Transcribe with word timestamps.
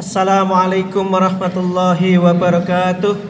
Assalamualaikum 0.00 1.12
warahmatullahi 1.12 2.16
wabarakatuh. 2.16 3.20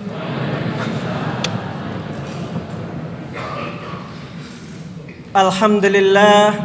Alhamdulillah. 5.34 6.62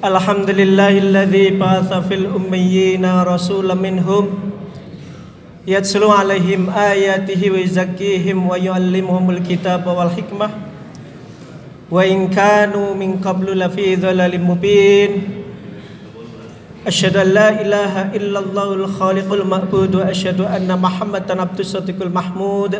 Alhamdulillahilladzi 0.00 1.52
ba'atha 1.60 2.00
fil 2.08 2.32
ummiyina 2.32 3.28
rasulan 3.28 3.76
minhum. 3.76 4.56
Yatslu 5.68 6.08
alaihim 6.08 6.72
ayatihi 6.72 7.52
wa 7.52 7.60
yuzakkihim 7.60 8.40
wa 8.40 8.56
yuallimuhumul 8.56 9.44
kitaba 9.44 9.92
wal 9.92 10.08
hikmah. 10.08 10.48
Wa 11.92 12.00
in 12.08 12.32
kanu 12.32 12.96
min 12.96 13.20
qablu 13.20 13.52
lafi 13.52 14.00
dhalalin 14.00 14.40
mubin 14.40 15.43
أشهد 16.84 17.16
أن 17.16 17.28
لا 17.32 17.48
إله 17.64 18.12
إلا 18.12 18.38
الله 18.44 18.68
الخالق 18.74 19.28
المعبود 19.32 19.94
وأشهد 19.94 20.40
أن 20.40 20.68
محمدا 20.68 21.40
عبد 21.40 21.58
الصديق 21.64 21.96
المحمود. 22.02 22.72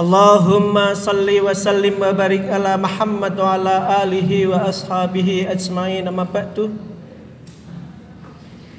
اللهم 0.00 0.74
صل 0.94 1.28
وسلم 1.46 1.94
وبارك 1.98 2.44
على 2.54 2.72
محمد 2.76 3.34
وعلى 3.40 3.74
آله 4.02 4.30
وأصحابه 4.46 5.46
أجمعين 5.50 6.06
أما 6.06 6.26
بعد. 6.30 6.70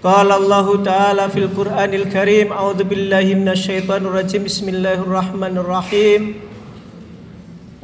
قال 0.04 0.30
الله 0.32 0.68
تعالى 0.84 1.24
في 1.30 1.40
القرآن 1.40 1.92
الكريم 1.94 2.48
أعوذ 2.56 2.80
بالله 2.84 3.26
من 3.36 3.50
الشيطان 3.52 4.08
الرجيم. 4.08 4.44
بسم 4.48 4.70
الله 4.72 5.04
الرحمن 5.04 5.54
الرحيم. 5.58 6.22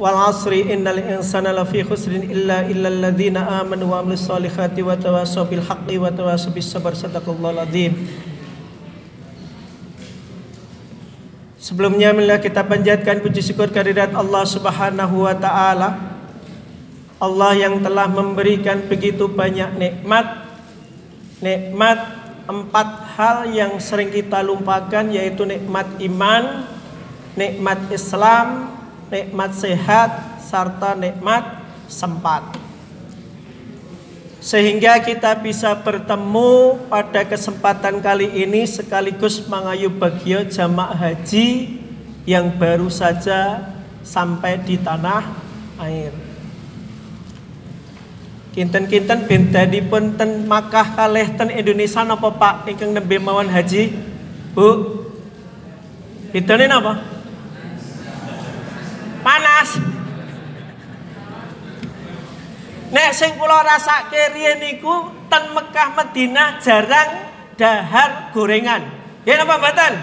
Wal 0.00 0.18
asri 0.28 0.72
innal 0.72 0.98
insana 0.98 1.52
lafi 1.52 1.84
khusrin 1.84 2.24
illa 2.28 2.64
illal 2.64 3.10
ladzina 3.10 3.60
amanu 3.60 3.92
wa 3.92 4.00
amilus 4.00 4.24
solihati 4.24 4.80
wa 4.80 4.96
tawassaw 4.96 5.44
bil 5.44 5.60
haqqi 5.60 6.00
wa 6.00 6.08
tawassaw 6.08 6.52
bis 6.52 6.68
sabr 6.68 6.96
sadaqallahul 6.96 7.60
azim 7.60 7.92
Sebelumnya 11.62 12.10
marilah 12.10 12.42
kita 12.42 12.66
panjatkan 12.66 13.22
puji 13.22 13.38
syukur 13.38 13.70
kehadirat 13.70 14.10
Allah 14.18 14.42
Subhanahu 14.42 15.22
wa 15.22 15.30
taala. 15.30 15.94
Allah 17.22 17.54
yang 17.54 17.78
telah 17.78 18.10
memberikan 18.10 18.82
begitu 18.90 19.30
banyak 19.30 19.70
nikmat. 19.78 20.42
Nikmat 21.38 21.98
empat 22.50 22.88
hal 23.14 23.46
yang 23.54 23.78
sering 23.78 24.10
kita 24.10 24.42
lupakan 24.42 25.06
yaitu 25.06 25.46
nikmat 25.46 25.86
iman, 26.02 26.66
nikmat 27.38 27.78
Islam, 27.94 28.71
nikmat 29.12 29.52
sehat 29.52 30.40
serta 30.40 30.96
nikmat 30.96 31.60
sempat. 31.84 32.56
Sehingga 34.40 34.98
kita 35.04 35.38
bisa 35.38 35.76
bertemu 35.76 36.80
pada 36.88 37.22
kesempatan 37.22 38.00
kali 38.02 38.26
ini 38.42 38.64
sekaligus 38.66 39.44
mengayu 39.46 39.92
bagio 39.92 40.42
jamaah 40.48 40.96
haji 40.96 41.78
yang 42.26 42.50
baru 42.56 42.90
saja 42.90 43.70
sampai 44.02 44.58
di 44.64 44.80
tanah 44.80 45.22
air. 45.78 46.10
Kinten-kinten 48.52 49.24
pun 49.86 50.12
ten 50.18 50.44
Makkah 50.44 50.92
kalih 50.98 51.24
ten 51.38 51.48
Indonesia 51.54 52.02
napa 52.02 52.28
Pak 52.34 52.68
ingkang 52.68 52.92
nembe 52.92 53.16
mawon 53.16 53.48
haji? 53.48 53.94
Bu. 54.52 54.68
Bintane 56.34 56.66
napa? 56.66 57.21
Panas 59.62 59.78
nek 62.92 63.10
sing 63.14 63.38
kula 63.38 63.62
rasake 63.62 64.34
riyen 64.34 64.58
niku 64.58 65.08
ten 65.30 65.54
Mekah 65.54 65.88
Madinah 65.96 66.58
jarang 66.58 67.10
dahar 67.54 68.34
gorengan 68.34 68.82
ya 69.22 69.38
napa 69.38 69.56
mboten 69.62 69.94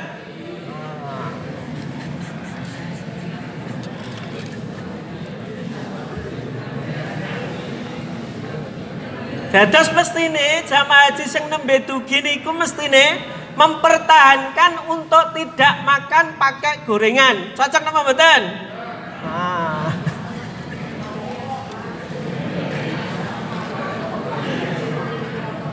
Dados 9.49 9.89
mestine 9.97 10.61
jamaah 10.69 11.09
haji 11.09 11.25
sing 11.25 11.49
nembe 11.49 11.81
dugi 11.81 12.21
niku 12.21 12.53
mestine 12.53 13.17
mempertahankan 13.57 14.85
untuk 14.93 15.33
tidak 15.33 15.73
makan 15.89 16.37
pakai 16.37 16.85
gorengan. 16.85 17.57
Cocok 17.57 17.81
napa 17.81 18.05
mboten? 18.05 18.41
Ah. 19.19 19.91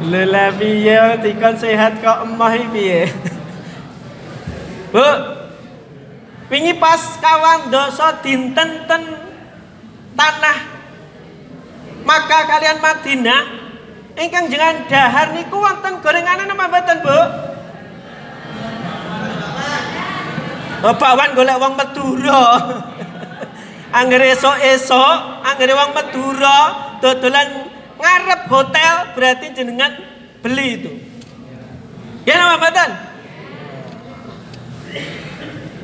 Lela 0.07 0.55
piye 0.55 0.99
dikon 1.23 1.55
sehat 1.59 1.99
kok 2.03 2.27
emah 2.27 2.55
piye? 2.71 3.11
Bu. 4.95 5.09
Wingi 6.47 6.79
pas 6.79 7.19
kawan 7.19 7.75
dosa 7.75 8.23
dinten 8.23 8.87
ten 8.87 9.03
tanah 10.15 10.59
maka 12.07 12.39
kalian 12.47 12.79
Madinah 12.79 13.43
ingkang 14.15 14.47
jangan 14.47 14.87
dahar 14.87 15.35
niku 15.35 15.59
wonten 15.59 15.99
gorenganan 15.99 16.55
apa 16.55 16.65
mboten, 16.71 16.99
Bu? 17.03 17.21
Oh, 20.87 20.95
bawan 20.95 21.35
golek 21.35 21.59
wong 21.59 21.75
Madura. 21.75 22.43
Anggere 23.97 24.37
esok-esok, 24.37 25.41
anggere 25.41 25.73
wong 25.73 25.97
Madura 25.97 26.59
dodolan 27.01 27.65
ngarep 27.97 28.43
hotel 28.53 28.95
berarti 29.17 29.57
jenengan 29.57 29.89
beli 30.45 30.67
itu. 30.77 30.93
Ya 32.29 32.37
nama 32.37 32.61
badan. 32.61 32.91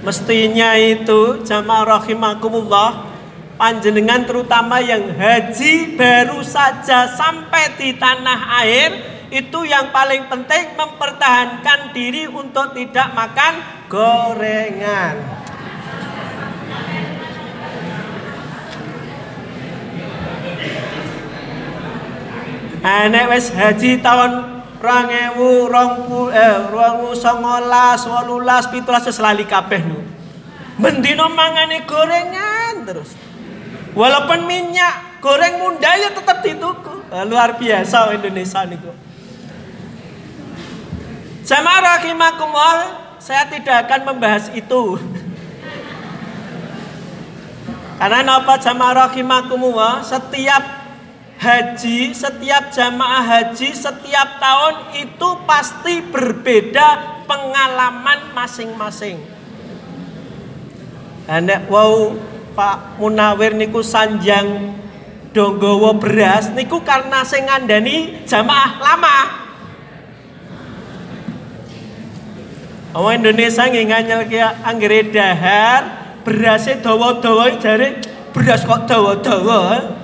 Mestinya 0.04 0.76
itu 0.76 1.40
jamaah 1.40 2.04
rahimakumullah 2.04 3.08
panjenengan 3.56 4.28
terutama 4.28 4.84
yang 4.84 5.08
haji 5.16 5.96
baru 5.96 6.44
saja 6.44 7.08
sampai 7.16 7.80
di 7.80 7.96
tanah 7.96 8.60
air 8.60 8.90
itu 9.32 9.64
yang 9.64 9.88
paling 9.88 10.28
penting 10.28 10.76
mempertahankan 10.76 11.96
diri 11.96 12.28
untuk 12.28 12.76
tidak 12.76 13.08
makan 13.16 13.52
gorengan. 13.88 15.41
Anak 22.82 23.30
wis 23.30 23.54
haji 23.54 24.02
tahun 24.02 24.42
rong 24.82 25.06
ewu 25.06 25.70
rong 25.70 25.94
eh 26.34 26.66
rong 26.66 27.14
songolas 27.14 28.02
wolulas 28.10 28.66
pitulas 28.74 29.06
selali 29.06 29.46
kabeh 29.46 29.86
nu. 29.86 30.02
Mendino 30.82 31.30
mangane 31.30 31.86
gorengan 31.86 32.82
terus. 32.82 33.14
Walaupun 33.94 34.50
minyak 34.50 35.22
goreng 35.22 35.62
muda 35.62 35.94
ya 35.94 36.10
tetap 36.10 36.42
dituku. 36.42 37.06
Eh, 37.14 37.22
luar 37.22 37.54
biasa 37.54 38.18
Indonesia 38.18 38.66
niku. 38.66 38.90
Jamaah 41.46 42.02
rahimakumullah, 42.02 43.14
saya 43.22 43.46
tidak 43.46 43.86
akan 43.86 44.00
membahas 44.10 44.50
itu. 44.56 44.96
Karena 48.02 48.26
napa 48.26 48.58
jamaah 48.58 49.06
rahimakumullah, 49.06 50.02
setiap 50.02 50.81
haji, 51.42 52.14
setiap 52.14 52.70
jamaah 52.70 53.26
haji 53.26 53.74
setiap 53.74 54.38
tahun 54.38 54.94
itu 54.94 55.28
pasti 55.42 55.98
berbeda 56.06 57.18
pengalaman 57.26 58.30
masing-masing. 58.30 59.18
Anak 61.26 61.66
wow 61.66 62.14
Pak 62.54 63.02
Munawir 63.02 63.58
niku 63.58 63.82
sanjang 63.82 64.78
donggowo 65.34 65.98
beras 65.98 66.54
niku 66.54 66.78
karena 66.86 67.26
sing 67.26 67.50
ngandani 67.50 68.22
jamaah 68.22 68.72
lama. 68.78 69.18
Orang 72.92 73.24
Indonesia 73.24 73.64
nggih 73.64 73.88
nganyel 73.88 74.20
ki 74.28 74.38
anggere 74.68 75.08
dahar 75.08 75.80
berasnya 76.28 76.84
dawa-dawa 76.84 77.56
jare 77.56 77.98
beras 78.36 78.68
kok 78.68 78.84
dawa-dawa. 78.84 80.01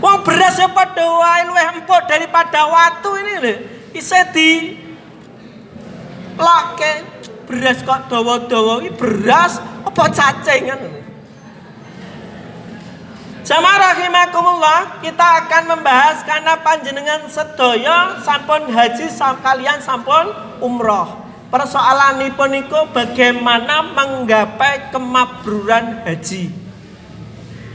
Wong 0.00 0.24
berasnya 0.24 0.72
pada 0.72 1.04
wae 1.04 1.44
luwih 1.44 1.66
empuk 1.76 2.02
daripada 2.08 2.64
watu 2.64 3.12
ini 3.20 3.34
lho. 3.36 3.54
Isih 3.92 4.24
di 4.32 4.50
lake 6.40 6.92
beras 7.44 7.84
kok 7.84 8.08
dawa-dawa 8.08 8.80
iki 8.80 8.96
beras 8.96 9.60
apa 9.60 10.04
cacing 10.08 10.72
kan. 10.72 10.80
Jamaah 13.40 13.78
rahimakumullah, 13.92 15.02
kita 15.02 15.26
akan 15.42 15.74
membahas 15.74 16.22
karena 16.22 16.54
panjenengan 16.62 17.26
sedaya 17.26 18.22
sampun 18.22 18.70
haji 18.70 19.10
kalian 19.42 19.82
sampun 19.82 20.30
umroh. 20.62 21.18
Persoalan 21.50 22.22
ini 22.30 22.62
itu 22.62 22.80
bagaimana 22.94 23.82
menggapai 23.90 24.94
kemabruran 24.94 26.06
haji. 26.06 26.46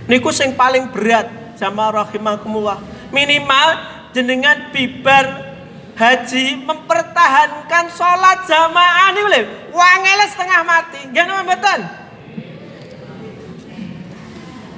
Niku 0.07 0.31
sing 0.31 0.55
paling 0.55 0.95
berat 0.95 1.27
jamaah 1.55 2.05
rahimakumullah. 2.05 2.79
Minimal 3.09 3.67
jenengan 4.11 4.71
bibar 4.71 5.55
haji 5.95 6.59
mempertahankan 6.63 7.85
sholat 7.91 8.43
jamaah 8.43 9.15
ini 9.15 9.19
boleh 9.23 9.43
wangele 9.71 10.25
setengah 10.27 10.61
mati. 10.67 10.99
Nggak 11.09 11.25
nama 11.25 11.43
betul 11.43 11.81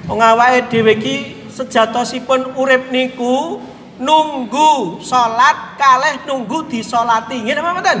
Pengawai 0.08 0.64
dhewe 0.72 0.96
iki 0.96 1.16
sejatosipun 1.52 2.56
urip 2.56 2.88
niku 2.88 3.60
nunggu 4.00 5.02
sholat 5.04 5.76
kaleh 5.76 6.24
nunggu 6.24 6.64
disolati. 6.70 7.44
Nggih 7.44 7.54
nama 7.58 7.76
betul 7.76 7.98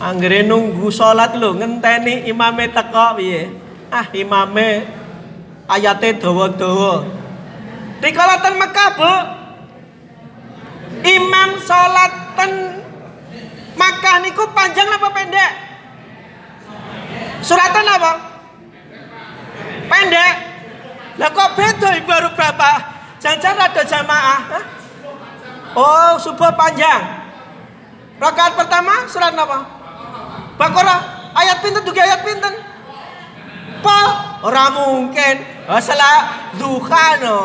Anggere 0.00 0.48
nunggu 0.48 0.88
sholat 0.88 1.36
lho 1.36 1.60
ngenteni 1.60 2.24
imame 2.24 2.72
teko 2.72 3.20
piye 3.20 3.52
ah 3.90 4.06
imame 4.14 4.86
ayate 5.66 6.18
dawa-dawa 6.18 7.20
Rikala 8.00 8.40
ten 8.40 8.56
Mekah, 8.56 8.88
Bu. 8.96 9.12
Imam 11.04 11.60
salat 11.60 12.12
ten 12.32 12.80
Makkah 13.76 14.20
niku 14.20 14.44
panjang 14.52 14.88
apa 14.92 15.08
pendek? 15.08 15.52
Suratan 17.40 17.86
apa? 17.88 18.12
Pendek. 19.88 20.34
Lah 21.16 21.30
kok 21.32 21.56
beda 21.56 21.96
baru 22.04 22.28
berapa? 22.36 22.70
Jangan 23.20 23.56
ada 23.56 23.82
jamaah. 23.84 24.40
Hah? 24.52 24.64
Oh, 25.76 26.12
subuh 26.20 26.52
panjang. 26.52 27.24
Rakaat 28.20 28.52
pertama 28.56 29.08
surat 29.08 29.32
apa? 29.32 29.64
Baqarah. 30.60 31.00
Ayat 31.40 31.64
pinten 31.64 31.84
juga 31.88 32.04
ayat 32.04 32.20
pinten? 32.20 32.52
Pa, 33.80 34.00
ora 34.44 34.68
mungkin. 34.72 35.34
Salah 35.80 36.50
dukhano. 36.56 37.40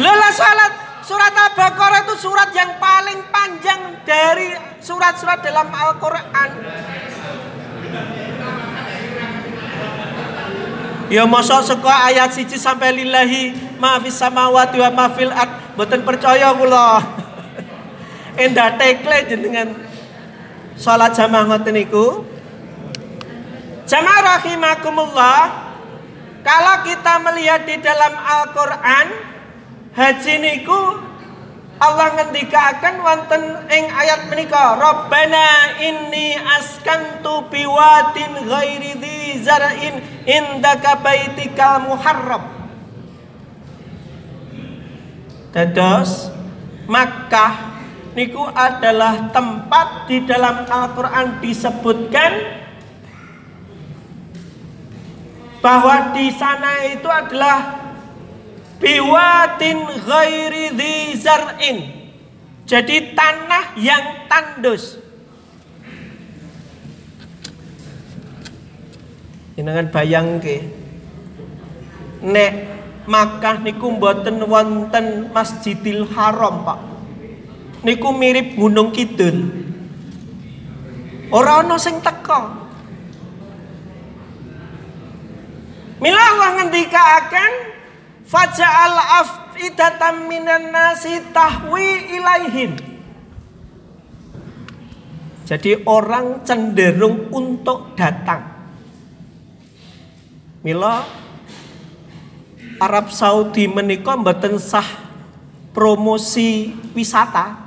Lelah 0.00 0.32
salat 0.40 0.72
surat 1.04 1.32
Al-Baqarah 1.32 2.08
itu 2.08 2.14
surat 2.18 2.50
yang 2.56 2.80
paling 2.80 3.20
panjang 3.28 4.00
dari 4.02 4.56
surat-surat 4.80 5.44
dalam 5.44 5.68
Al-Quran. 5.68 6.50
Ya 11.12 11.28
masa 11.28 11.60
seka 11.60 12.10
ayat 12.10 12.32
siji 12.32 12.56
sampai 12.56 12.90
lillahi 12.96 13.54
maafis 13.76 14.16
samawati 14.16 14.80
wa 14.80 14.90
maafil 14.90 15.30
ard 15.30 15.76
mboten 15.76 16.00
percaya 16.02 16.50
kula. 16.56 17.04
Endah 18.44 18.74
tekle 18.80 19.28
jenengan 19.28 19.68
salat 20.74 21.12
jamaah 21.14 21.54
ngoten 21.54 21.76
niku. 21.76 22.33
Jamaah 23.84 24.40
rahimakumullah. 24.40 25.40
Kalau 26.44 26.76
kita 26.84 27.20
melihat 27.24 27.64
di 27.64 27.80
dalam 27.80 28.12
Al-Qur'an 28.16 29.06
haji 29.96 30.34
niku 30.44 31.00
Allah 31.80 32.20
ngendikaken 32.20 33.00
wonten 33.00 33.42
ing 33.72 33.84
ayat 33.88 34.28
menika 34.28 34.76
Rabbana 34.76 35.80
inni 35.80 36.36
askantu 36.36 37.48
biwadin 37.48 38.44
ghairi 38.44 38.92
dzi 39.00 39.40
zar'in 39.40 40.04
indaka 40.28 41.00
baitikal 41.00 41.88
muharram 41.88 42.44
Dados 45.50 46.28
Makkah 46.84 47.72
niku 48.12 48.44
adalah 48.52 49.32
tempat 49.32 50.12
di 50.12 50.28
dalam 50.28 50.68
Al-Qur'an 50.68 51.40
disebutkan 51.40 52.63
bahwa 55.64 56.12
di 56.12 56.28
sana 56.28 56.84
itu 56.92 57.08
adalah 57.08 57.88
biwatin 58.76 59.80
ghairi 60.04 61.16
zar'in. 61.16 62.04
Jadi 62.68 63.16
tanah 63.16 63.72
yang 63.80 64.28
tandus. 64.28 65.00
Jenengan 69.56 69.88
bayang 69.88 70.36
ke 70.36 70.68
nek 72.20 72.52
Makkah 73.04 73.60
niku 73.60 73.92
mboten 73.92 74.40
wonten 74.48 75.28
Masjidil 75.28 76.08
Haram, 76.16 76.64
Pak. 76.64 76.80
Niku 77.84 78.16
mirip 78.16 78.56
Gunung 78.56 78.96
Kidul. 78.96 79.52
Ora 81.28 81.60
ana 81.60 81.76
sing 81.76 82.00
teka. 82.00 82.63
Mila 86.02 86.18
Allah 86.18 86.50
ngendikaaken 86.58 87.52
faja'al 88.26 88.98
afidatan 89.22 90.26
minan 90.26 90.74
nasi 90.74 91.22
tahwi 91.30 92.18
ilaihim. 92.18 92.72
Jadi 95.44 95.86
orang 95.86 96.42
cenderung 96.42 97.30
untuk 97.30 97.94
datang. 97.94 98.42
Mila 100.64 101.04
Arab 102.80 103.12
Saudi 103.12 103.68
menikah 103.70 104.18
mboten 104.18 104.56
sah 104.58 104.88
promosi 105.76 106.74
wisata. 106.96 107.62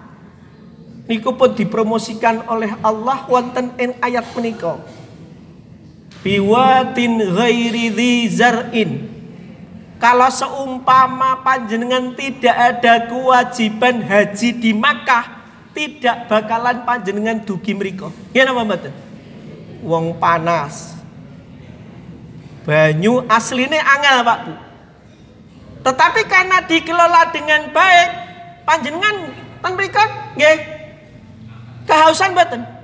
Niku 1.07 1.39
pun 1.39 1.55
dipromosikan 1.55 2.43
oleh 2.51 2.75
Allah 2.83 3.23
wonten 3.31 3.71
ing 3.79 3.95
ayat 4.03 4.27
menika 4.35 4.75
biwatin 6.21 7.21
ghairi 7.33 8.29
zar'in. 8.29 9.09
Kalau 9.97 10.29
seumpama 10.29 11.41
panjenengan 11.41 12.13
tidak 12.13 12.53
ada 12.53 13.09
kewajiban 13.09 14.05
haji 14.05 14.49
di 14.53 14.69
Makkah 14.69 15.25
tidak 15.73 16.29
bakalan 16.29 16.85
panjenengan 16.85 17.41
dugi 17.41 17.73
mriko 17.73 18.13
ya 18.29 18.45
nama 18.45 18.61
mboten? 18.61 18.93
Wong 19.81 20.21
panas. 20.21 20.97
Banyu 22.61 23.25
aslinya 23.25 23.81
angel 23.81 24.17
Pak 24.21 24.39
Bu. 24.45 24.53
Tetapi 25.81 26.21
karena 26.29 26.61
dikelola 26.61 27.33
dengan 27.33 27.73
baik 27.73 28.09
panjenengan 28.69 29.33
ten 29.65 29.71
mriko 29.73 30.03
nggih 30.37 30.57
kehausan 31.89 32.37
mboten 32.37 32.76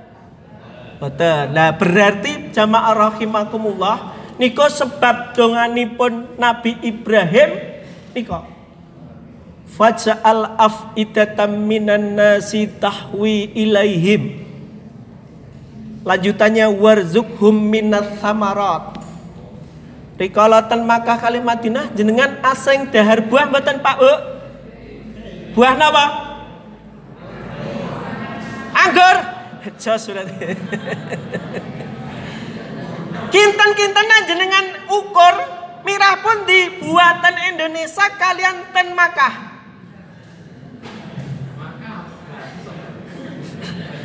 Betul. 1.04 1.52
Nah 1.52 1.68
berarti 1.76 2.48
jamaah 2.56 2.96
rahimakumullah 2.96 4.16
niko 4.40 4.64
sebab 4.64 5.36
donganipun 5.36 6.40
Nabi 6.40 6.80
Ibrahim 6.80 7.60
niko 8.16 8.40
faja'al 9.76 10.56
af'idatam 10.56 11.60
minan 11.60 12.16
nasi 12.16 12.64
tahwi 12.64 13.52
ilaihim 13.52 14.48
lanjutannya 16.08 16.72
warzukhum 16.72 17.52
minas 17.52 18.16
samarat 18.22 18.96
Rikala 20.14 20.62
ten 20.70 20.86
Makkah 20.86 21.18
kali 21.18 21.42
Madinah 21.42 21.90
jenengan 21.90 22.38
asing 22.46 22.86
dahar 22.94 23.18
buah 23.18 23.50
mboten 23.50 23.82
Pak 23.82 23.96
Bu? 23.98 24.14
Buah 25.58 25.74
napa? 25.74 26.06
Anggur. 28.78 29.33
Jos 29.80 30.00
surat. 30.04 30.28
Kinten-kintenan 33.32 34.22
jenengan 34.28 34.66
ukur 34.92 35.34
mirah 35.88 36.20
pun 36.20 36.44
di 36.44 36.80
buatan 36.84 37.34
Indonesia 37.48 38.06
kalian 38.20 38.56
ten 38.76 38.92
Makkah. 38.92 39.34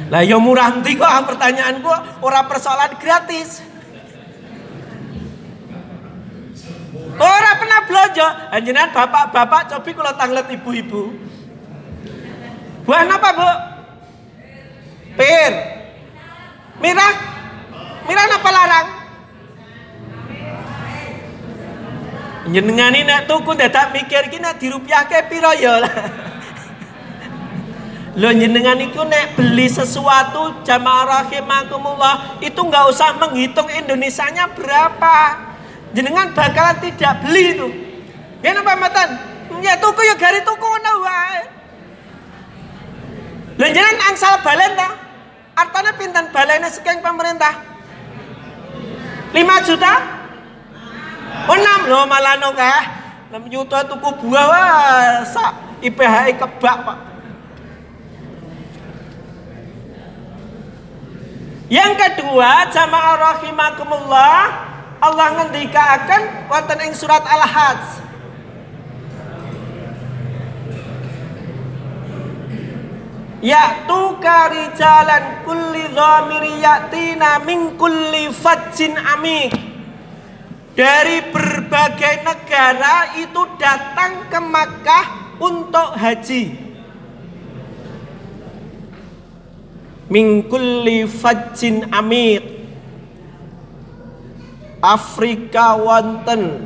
Lah 0.09 0.25
ya 0.25 0.41
murah 0.41 0.73
nanti 0.73 0.97
kok 0.97 1.05
ah, 1.05 1.21
pertanyaan 1.21 1.85
gua 1.85 2.17
orang 2.25 2.49
persoalan 2.49 2.97
gratis. 2.97 3.61
Orang 7.19 7.55
pernah 7.59 7.83
belajar, 7.83 8.31
anjinan 8.47 8.95
bapak-bapak 8.95 9.75
cobi 9.75 9.91
kalau 9.91 10.15
tanglet 10.15 10.47
ibu-ibu. 10.55 11.11
Buah 12.87 13.05
apa 13.05 13.29
bu? 13.35 13.78
Mirah 16.79 17.13
mirah 18.07 18.25
apa 18.25 18.49
larang 18.51 18.87
jenengan 22.49 22.91
ini 22.95 23.05
nak 23.05 23.29
tuku 23.29 23.51
tak 23.55 23.93
mikir 23.93 24.31
ki 24.31 24.39
nak 24.41 24.57
ke 24.59 25.19
piro 25.29 25.53
ya 25.53 25.83
Lo 28.19 28.33
jenengan 28.35 28.75
itu 28.81 28.99
nek 29.05 29.37
beli 29.37 29.71
sesuatu 29.71 30.65
jamaah 30.67 31.23
rahimakumullah 31.23 32.41
itu 32.43 32.57
nggak 32.57 32.85
usah 32.91 33.15
menghitung 33.15 33.71
Indonesianya 33.71 34.49
berapa. 34.59 35.39
Jenengan 35.95 36.35
bakalan 36.35 36.83
tidak 36.83 37.23
beli 37.23 37.55
itu. 37.55 37.67
Ya 38.43 38.51
napa 38.51 38.75
matan? 38.75 39.09
Ya 39.63 39.79
tuku 39.79 40.03
ya 40.03 40.19
gari 40.19 40.43
tuku 40.43 40.59
ngono 40.59 40.93
wae. 41.05 41.41
Lho 43.55 43.67
jenengan 43.71 43.97
angsal 44.11 44.35
balen 44.43 44.71
ta? 44.75 45.08
Artanya 45.59 45.91
pinten 45.99 46.31
balainya 46.31 46.71
sekian 46.71 47.03
pemerintah? 47.03 47.51
5 49.35 49.67
juta? 49.67 49.93
Oh 51.51 51.57
6 51.59 51.91
loh 51.91 52.07
malah 52.07 52.39
no 52.39 52.55
kah? 52.55 52.81
6 53.35 53.51
juta 53.51 53.83
tuku 53.83 54.09
buah 54.23 54.45
wah 54.47 55.19
sak 55.27 55.83
IPH 55.83 56.39
kebak 56.39 56.77
Pak. 56.87 56.97
Yang 61.69 62.01
kedua, 62.01 62.65
jamaah 62.73 63.15
rahimakumullah, 63.29 64.41
Allah 64.97 65.27
ngendikaken 65.37 66.49
wonten 66.49 66.81
ing 66.81 66.97
surat 66.97 67.21
Al-Hajj. 67.21 68.08
Ya 73.39 73.87
tu 73.87 74.19
kari 74.19 74.75
jalan 74.75 75.47
kulli 75.47 75.87
dhamiri 75.95 76.59
yatina 76.59 77.39
min 77.47 77.79
kulli 77.79 78.27
fajjin 78.35 78.99
amik. 78.99 79.55
Dari 80.75 81.23
berbagai 81.31 82.23
negara 82.23 83.15
itu 83.19 83.41
datang 83.55 84.27
ke 84.27 84.39
Makkah 84.43 85.05
untuk 85.39 85.95
haji. 85.95 86.43
Min 90.11 90.43
kulli 90.47 91.07
fajjin 91.07 91.87
amik. 91.95 92.43
Afrika 94.79 95.75
wonten, 95.75 96.63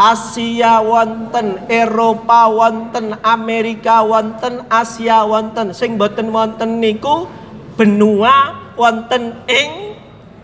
Asia 0.00 0.80
wonten, 0.80 1.68
Eropa 1.68 2.48
wonten, 2.48 3.14
Amerika 3.20 4.00
wonten, 4.02 4.64
Asia 4.66 5.22
wonten. 5.22 5.76
Sing 5.76 6.00
boten 6.00 6.32
wonten 6.32 6.80
niku 6.80 7.28
benua 7.76 8.72
wonten 8.74 9.36
ing 9.46 9.96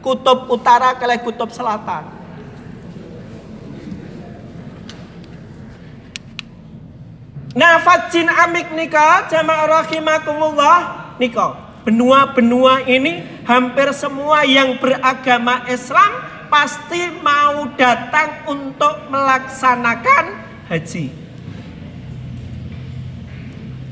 kutub 0.04 0.46
utara 0.52 0.94
kalih 0.96 1.20
kutub 1.24 1.50
selatan. 1.50 2.18
Nah, 7.58 7.80
fajin 7.82 8.30
amik 8.30 8.70
nika 8.76 9.26
jamaah 9.26 9.82
rahimakumullah 9.82 10.78
nika. 11.18 11.66
Benua-benua 11.82 12.84
ini 12.84 13.24
hampir 13.48 13.90
semua 13.96 14.44
yang 14.44 14.76
beragama 14.76 15.64
Islam 15.66 16.37
pasti 16.48 17.12
mau 17.20 17.68
datang 17.76 18.48
untuk 18.48 19.08
melaksanakan 19.12 20.24
haji. 20.68 21.12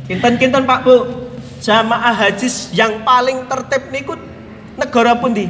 Kinten-kinten 0.08 0.64
Pak 0.64 0.80
Bu, 0.84 0.96
jamaah 1.60 2.14
haji 2.14 2.48
yang 2.72 3.00
paling 3.04 3.44
tertib 3.48 3.82
niku 3.92 4.14
negara 4.76 5.16
pundi? 5.16 5.48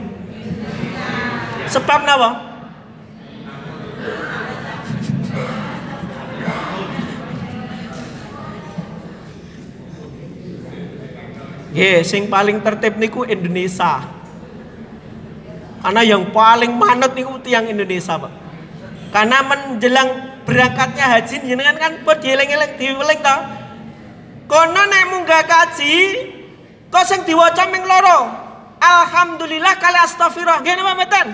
Sebab 1.67 2.01
napa? 2.07 2.31
Nggih, 11.77 12.01
sing 12.09 12.25
paling 12.33 12.65
tertib 12.65 12.97
niku 12.97 13.29
Indonesia. 13.29 14.16
Karena 15.87 16.03
yang 16.03 16.35
paling 16.35 16.75
manut 16.75 17.15
niku 17.15 17.39
tiang 17.47 17.71
Indonesia, 17.71 18.19
Pak. 18.19 18.33
Karena 19.15 19.39
menjelang 19.47 20.43
berangkatnya 20.43 21.07
haji 21.15 21.47
jenengan 21.47 21.79
kan 21.79 22.03
buat 22.03 22.19
dieling-eling 22.19 22.75
diweling 22.75 23.23
to. 23.23 23.37
Kono 24.51 24.83
nek 24.83 25.05
munggah 25.15 25.47
kaji 25.47 25.95
kok 26.91 27.07
sing 27.07 27.23
diwaca 27.23 27.71
ming 27.71 27.87
loro. 27.87 28.19
Alhamdulillah 28.83 29.79
kali 29.79 29.99
astagfirullah. 30.03 30.59
Nggih 30.67 30.75
napa 30.75 30.93
mboten? 30.99 31.27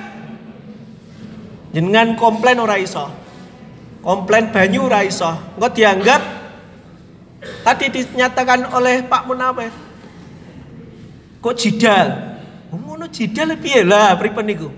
Jenengan 1.72 2.08
komplain 2.20 2.60
ora 2.60 2.76
iso. 2.76 3.08
Komplain 4.04 4.52
banyu 4.52 4.84
ora 4.84 5.00
iso. 5.00 5.32
Engko 5.56 5.72
dianggap 5.72 6.20
tadi 7.64 7.88
dinyatakan 7.88 8.68
oleh 8.68 9.00
Pak 9.08 9.22
Munawir. 9.24 9.72
Kok 11.40 11.56
jidal? 11.56 12.31
Oh, 12.72 12.80
ngono 12.80 13.04
jidal 13.12 13.52
piye 13.60 13.84
lah 13.84 14.16
pripun 14.16 14.48
niku? 14.48 14.72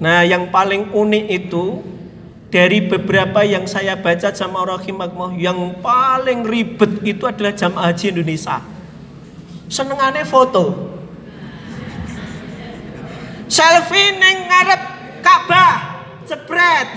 Nah, 0.00 0.24
yang 0.24 0.48
paling 0.48 0.88
unik 0.88 1.26
itu 1.28 1.84
dari 2.48 2.80
beberapa 2.80 3.44
yang 3.44 3.68
saya 3.68 4.00
baca 4.00 4.32
sama 4.32 4.64
rahimahullah 4.64 5.36
yang 5.36 5.56
paling 5.84 6.48
ribet 6.48 7.04
itu 7.04 7.28
adalah 7.28 7.52
jamaah 7.52 7.92
haji 7.92 8.16
Indonesia. 8.16 8.64
Senengane 9.68 10.24
foto. 10.24 10.96
Selfie 13.52 14.16
neng 14.16 14.48
ngarep 14.48 14.82
Ka'bah, 15.20 15.76
jebret. 16.24 16.88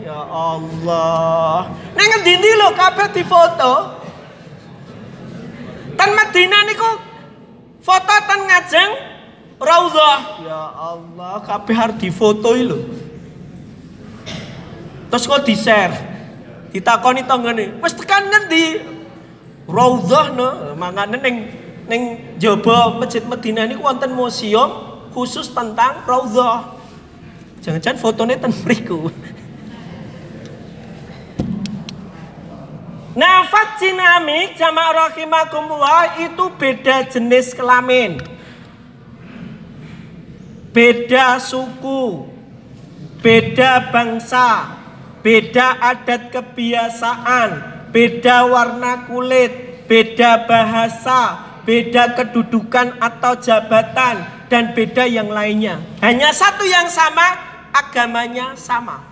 Ya 0.00 0.16
Allah. 0.16 1.68
Neng 1.92 2.08
ngendi 2.16 2.32
lho 2.40 2.68
Ka'bah 2.72 3.12
difoto? 3.12 4.00
Tan 6.00 6.10
Madinah 6.16 6.62
niku 6.66 7.11
Foto 7.82 8.14
ten 8.30 8.40
ngajeng 8.46 8.90
raudhah. 9.58 10.18
Ya 10.46 10.62
Allah, 10.70 11.42
kabeh 11.42 11.74
harus 11.74 11.98
difoto 11.98 12.54
lho. 12.54 12.78
Terus 15.10 15.26
kok 15.26 15.42
di-share. 15.42 15.94
Ditakoni 16.72 17.26
tanggane, 17.26 17.76
"Wis 17.84 17.92
tekan 17.92 18.30
ngendi?" 18.32 18.80
Raudhah 19.68 20.32
no, 20.32 20.72
mangane 20.78 21.20
ning 21.20 21.36
ning 21.86 22.02
jaba 22.38 22.96
Masjid 22.96 23.22
Madinah 23.22 23.68
niku 23.68 23.84
wonten 23.84 24.14
museum 24.14 24.70
khusus 25.12 25.52
tentang 25.52 26.06
raudhah. 26.06 26.78
Jangan-jangan 27.62 27.98
fotonya 27.98 28.40
ten 28.40 28.50
mriku. 28.50 29.10
Nafat 33.12 33.76
dinamik 33.76 34.56
jamaah 34.56 35.12
rahimakumullah 35.12 36.16
itu 36.16 36.48
beda 36.56 37.04
jenis 37.12 37.52
kelamin. 37.52 38.16
Beda 40.72 41.36
suku, 41.36 42.24
beda 43.20 43.92
bangsa, 43.92 44.80
beda 45.20 45.76
adat 45.76 46.32
kebiasaan, 46.32 47.50
beda 47.92 48.48
warna 48.48 49.04
kulit, 49.04 49.84
beda 49.84 50.48
bahasa, 50.48 51.36
beda 51.68 52.16
kedudukan 52.16 52.96
atau 52.96 53.36
jabatan, 53.36 54.24
dan 54.48 54.72
beda 54.72 55.04
yang 55.04 55.28
lainnya. 55.28 55.76
Hanya 56.00 56.32
satu 56.32 56.64
yang 56.64 56.88
sama, 56.88 57.36
agamanya 57.76 58.56
sama. 58.56 59.11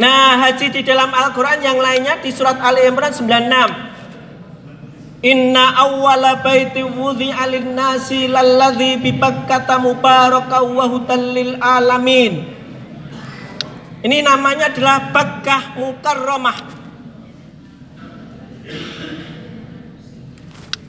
Nah, 0.00 0.40
haji 0.40 0.72
di 0.72 0.80
dalam 0.80 1.12
Al-Quran 1.12 1.60
yang 1.60 1.76
lainnya 1.76 2.16
di 2.24 2.32
surat 2.32 2.56
Ali 2.56 2.88
Imran 2.88 3.12
96. 3.12 5.20
Inna 5.20 5.76
awwala 5.76 6.40
baiti 6.40 6.80
wudhi 6.80 7.28
alin 7.28 7.76
nasi 7.76 8.24
lalladhi 8.24 8.96
bibakkata 8.96 9.76
mubaraka 9.76 10.64
wa 10.64 10.88
lil 11.36 11.60
alamin. 11.60 12.48
Ini 14.00 14.24
namanya 14.24 14.72
adalah 14.72 15.12
Bakkah 15.12 15.76
Mukarramah. 15.76 16.58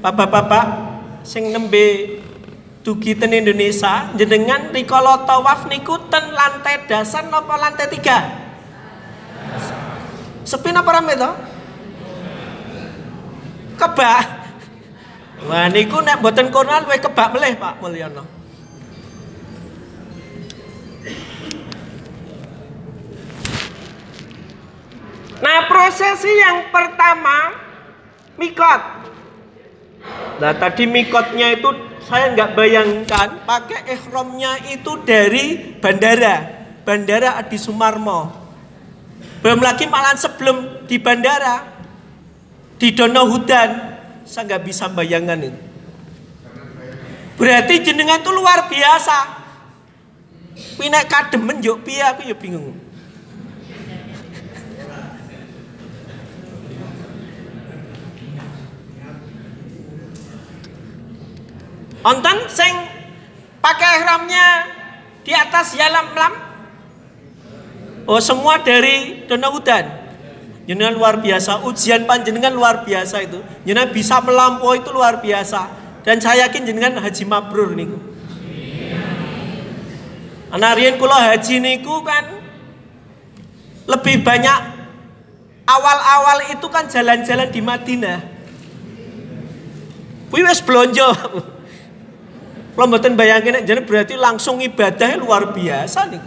Bapak-bapak 0.00 0.66
sing 1.26 1.52
nembe 1.52 2.16
dugi 2.80 3.12
ten 3.12 3.36
Indonesia 3.36 4.08
jenengan 4.16 4.72
rikala 4.72 5.28
tawaf 5.28 5.68
niku 5.68 6.08
ten 6.08 6.32
lantai 6.32 6.88
dasar 6.88 7.28
napa 7.28 7.60
lantai 7.60 7.92
tiga 7.92 8.49
sepi 10.50 10.74
napa 10.74 10.90
rame 10.98 11.14
to? 11.14 11.30
Kebak. 13.78 14.26
Wah 15.46 15.70
niku 15.70 16.02
nek 16.02 16.18
boten 16.18 16.50
kono 16.50 16.74
luwih 16.84 16.98
kebak 16.98 17.32
melih 17.32 17.54
Pak 17.54 17.78
Mulyono. 17.78 18.24
Nah 25.40 25.58
prosesi 25.70 26.28
yang 26.28 26.68
pertama 26.68 27.56
mikot. 28.36 28.82
Nah 30.36 30.52
tadi 30.52 30.84
mikotnya 30.84 31.56
itu 31.56 31.72
saya 32.04 32.36
nggak 32.36 32.52
bayangkan. 32.52 33.28
Pakai 33.48 33.96
ikhramnya 33.96 34.60
itu 34.68 35.00
dari 35.08 35.78
bandara, 35.80 36.44
bandara 36.84 37.40
Adi 37.40 37.56
Sumarmo. 37.56 38.39
Belum 39.40 39.60
lagi 39.64 39.88
malah 39.88 40.12
sebelum 40.20 40.84
di 40.84 41.00
bandara 41.00 41.64
di 42.76 42.92
Dono 42.92 43.24
Hudan, 43.24 43.70
saya 44.28 44.44
nggak 44.44 44.64
bisa 44.68 44.92
bayangkan 44.92 45.48
itu. 45.48 45.60
Berarti 47.40 47.80
jenengan 47.80 48.20
itu 48.20 48.28
luar 48.36 48.68
biasa. 48.68 49.40
Pinek 50.76 51.08
kademen 51.08 51.64
yuk 51.64 51.88
piye 51.88 52.04
aku 52.04 52.20
ya 52.28 52.36
bingung. 52.36 52.76
Onten 62.00 62.38
sing 62.48 62.72
pakai 63.60 64.04
ihramnya 64.04 64.68
di 65.24 65.32
atas 65.32 65.76
yalam 65.76 66.12
lam. 66.12 66.49
Oh 68.10 68.18
semua 68.18 68.58
dari 68.58 69.22
Danau 69.30 69.62
Udan. 69.62 69.86
Jenengan 70.66 70.98
luar 70.98 71.22
biasa, 71.22 71.62
ujian 71.62 72.10
panjenengan 72.10 72.50
luar 72.50 72.82
biasa 72.82 73.22
itu. 73.22 73.38
Jenengan 73.62 73.94
bisa 73.94 74.18
melampaui 74.18 74.82
itu 74.82 74.90
luar 74.90 75.22
biasa. 75.22 75.70
Dan 76.02 76.18
saya 76.18 76.50
yakin 76.50 76.66
jenengan 76.66 76.98
haji 76.98 77.22
mabrur 77.22 77.70
niku. 77.70 78.02
Anarian 80.50 80.98
kula 80.98 81.30
haji 81.30 81.62
niku 81.62 82.02
kan 82.02 82.42
lebih 83.86 84.26
banyak 84.26 84.58
awal-awal 85.70 86.50
itu 86.50 86.66
kan 86.66 86.90
jalan-jalan 86.90 87.46
di 87.46 87.62
Madinah. 87.62 88.18
Kuwi 90.34 90.42
wis 90.42 90.58
blonjo. 90.66 91.14
Kalau 92.74 92.86
bayangin 93.14 93.62
jadi 93.62 93.86
berarti 93.86 94.18
langsung 94.18 94.58
ibadahnya 94.58 95.22
luar 95.22 95.54
biasa 95.54 96.10
nih. 96.10 96.22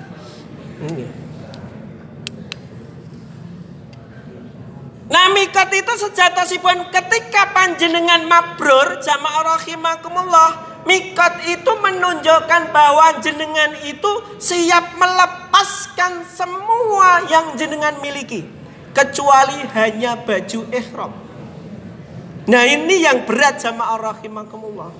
Nah 5.13 5.29
mikat 5.29 5.69
itu 5.77 5.93
sejatosipun 5.93 6.89
ketika 6.89 7.53
panjenengan 7.53 8.25
mabrur 8.25 8.97
jamaah 8.97 9.45
rahimakumullah 9.53 10.73
Mikat 10.83 11.47
itu 11.47 11.71
menunjukkan 11.79 12.75
bahwa 12.75 13.15
jenengan 13.23 13.71
itu 13.87 14.11
siap 14.35 14.99
melepaskan 14.99 16.27
semua 16.27 17.23
yang 17.31 17.55
jenengan 17.55 17.95
miliki 18.03 18.43
kecuali 18.91 19.63
hanya 19.71 20.19
baju 20.19 20.59
ihram. 20.75 21.11
Nah 22.51 22.63
ini 22.67 22.99
yang 22.99 23.23
berat 23.23 23.63
jamaah 23.63 24.11
rahimakumullah. 24.11 24.91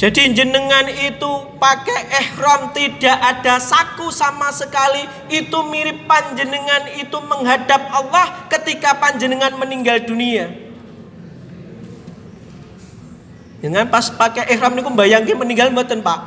Jadi 0.00 0.32
jenengan 0.32 0.88
itu 0.88 1.60
pakai 1.60 2.08
ihram 2.08 2.72
tidak 2.72 3.20
ada 3.20 3.60
saku 3.60 4.08
sama 4.08 4.48
sekali 4.48 5.04
itu 5.28 5.60
mirip 5.68 6.08
panjenengan 6.08 6.88
itu 6.96 7.20
menghadap 7.20 7.84
Allah 7.92 8.48
ketika 8.48 8.96
panjenengan 8.96 9.52
meninggal 9.60 10.00
dunia. 10.00 10.56
Dengan 13.60 13.92
pas 13.92 14.08
pakai 14.08 14.48
ihram 14.56 14.72
niku 14.72 14.88
bayangke 14.88 15.36
meninggal 15.36 15.68
mboten, 15.68 16.00
Pak? 16.00 16.20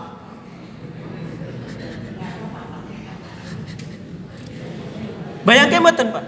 Bayangke 5.49 5.81
mboten, 5.81 6.13
Pak? 6.13 6.25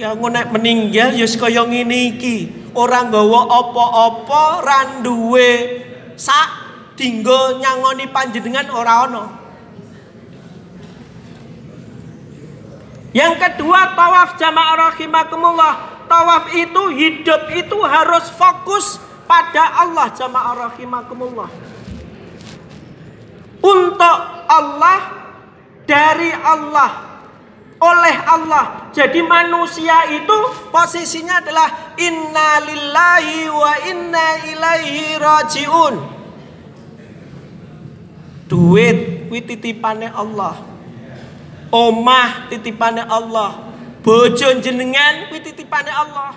Ya 0.00 0.16
ngono 0.16 0.40
meninggal 0.56 1.12
ya 1.12 1.28
kaya 1.28 1.60
ngene 1.68 2.16
iki. 2.16 2.36
Ora 2.72 3.04
nggawa 3.04 3.52
apa-apa, 3.52 4.44
ra 4.64 4.80
duwe 5.04 5.84
sak 6.16 6.59
dinggo 7.00 7.56
nyangoni 7.56 8.12
panjenengan 8.12 8.68
ora 8.68 9.08
ono. 9.08 9.24
Yang 13.16 13.34
kedua 13.40 13.96
tawaf 13.96 14.36
jamaah 14.36 14.92
rahimakumullah. 14.92 15.74
Tawaf 16.04 16.52
itu 16.52 16.82
hidup 16.92 17.48
itu 17.56 17.78
harus 17.88 18.28
fokus 18.36 19.00
pada 19.24 19.80
Allah 19.80 20.12
jamaah 20.12 20.68
rahimakumullah. 20.68 21.48
Untuk 23.64 24.18
Allah 24.50 25.00
dari 25.88 26.30
Allah 26.36 26.90
oleh 27.80 28.16
Allah. 28.28 28.92
Jadi 28.92 29.24
manusia 29.24 30.04
itu 30.12 30.36
posisinya 30.68 31.40
adalah 31.40 31.96
innalillahi 31.96 33.48
wa 33.48 33.72
inna 33.88 34.26
ilaihi 34.44 35.16
rajiun. 35.16 36.19
Duit 38.50 39.30
kuwi 39.30 39.46
titipane 39.46 40.10
Allah. 40.10 40.58
Omah 41.70 42.50
titipane 42.50 43.06
Allah. 43.06 43.70
Bojo 44.02 44.50
jenengan 44.58 45.30
kuwi 45.30 45.38
titipane 45.38 45.94
Allah. 45.94 46.34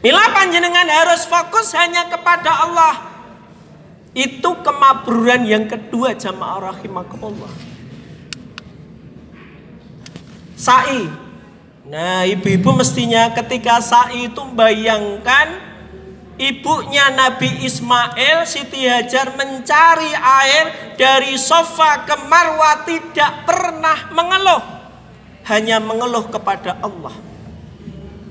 Bila 0.00 0.22
panjenengan 0.32 0.88
harus 0.88 1.28
fokus 1.28 1.76
hanya 1.76 2.08
kepada 2.08 2.64
Allah. 2.64 2.94
Itu 4.16 4.64
kemabruran 4.64 5.44
yang 5.44 5.68
kedua 5.68 6.16
jamaah 6.16 6.72
rahimakumullah. 6.72 7.52
Sa'i. 10.56 11.04
Nah, 11.84 12.24
ibu-ibu 12.24 12.72
mestinya 12.72 13.28
ketika 13.36 13.84
sa'i 13.84 14.32
itu 14.32 14.40
bayangkan 14.56 15.65
Ibunya 16.36 17.16
Nabi 17.16 17.64
Ismail 17.64 18.44
Siti 18.44 18.84
Hajar 18.84 19.32
mencari 19.40 20.12
air 20.12 20.64
dari 21.00 21.32
sofa 21.40 22.04
ke 22.04 22.12
Marwah 22.28 22.84
tidak 22.84 23.48
pernah 23.48 24.12
mengeluh. 24.12 24.62
Hanya 25.48 25.80
mengeluh 25.80 26.28
kepada 26.28 26.76
Allah. 26.84 27.16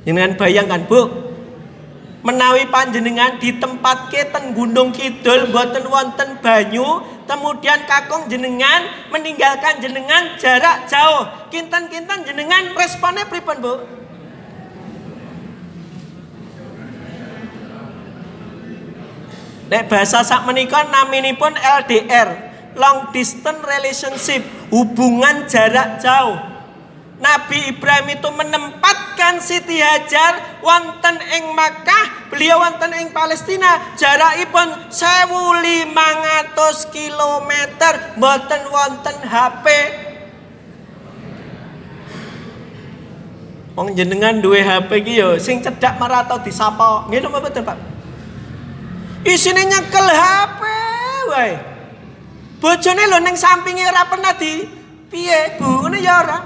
Jangan 0.05 0.37
bayangkan 0.37 0.85
bu, 0.85 1.01
menawi 2.21 2.69
panjenengan 2.69 3.41
di 3.41 3.57
tempat 3.57 4.13
keten 4.13 4.53
Gunung 4.53 4.93
Kidul 4.93 5.49
buatan 5.49 5.89
wonten 5.89 6.37
banyu, 6.45 7.01
kemudian 7.25 7.89
kakung 7.89 8.29
jenengan 8.29 8.85
meninggalkan 9.09 9.81
jenengan 9.81 10.37
jarak 10.37 10.85
jauh. 10.85 11.25
Kintan-kintan 11.49 12.21
jenengan 12.21 12.69
responnya 12.77 13.25
pripun 13.25 13.57
bu? 13.65 13.73
Nek 19.65 19.89
bahasa 19.89 20.21
sak 20.21 20.45
menika 20.45 20.85
naminipun 20.85 21.57
LDR, 21.57 22.53
long 22.77 23.09
distance 23.09 23.65
relationship, 23.65 24.45
hubungan 24.69 25.49
jarak 25.49 25.97
jauh. 25.97 26.37
Nabi 27.15 27.71
Ibrahim 27.71 28.19
itu 28.19 28.27
menempatkan 28.27 29.39
Siti 29.39 29.79
Hajar 29.79 30.59
wonten 30.59 31.15
ing 31.33 31.55
Makkah, 31.55 32.27
beliau 32.27 32.59
wonten 32.61 32.91
ing 32.93 33.09
Palestina. 33.15 33.95
Jarakipun 33.95 34.91
1500 34.91 36.91
km, 36.91 37.51
mboten 38.19 38.61
wonten 38.69 39.15
HP. 39.23 39.65
Wong 43.79 43.95
jenengan 43.95 44.43
duwe 44.43 44.59
HP 44.61 44.89
iki 45.01 45.19
yo 45.19 45.39
sing 45.41 45.63
cedak 45.63 45.97
atau 45.97 46.37
disapa. 46.43 47.07
Nggih 47.09 47.25
napa 47.25 47.41
mboten, 47.41 47.63
Pak? 47.63 47.94
Isine 49.25 49.65
nyekel 49.65 50.05
HP 50.05 50.61
wae. 51.33 51.53
Bojone 52.61 53.03
lho 53.09 53.19
ning 53.25 53.33
sampinge 53.33 53.81
ora 53.89 54.05
pernah 54.05 54.37
di 54.37 54.69
piye, 55.09 55.57
Bu? 55.57 55.85
Ngene 55.85 55.99
ya 55.99 56.21
ora. 56.21 56.39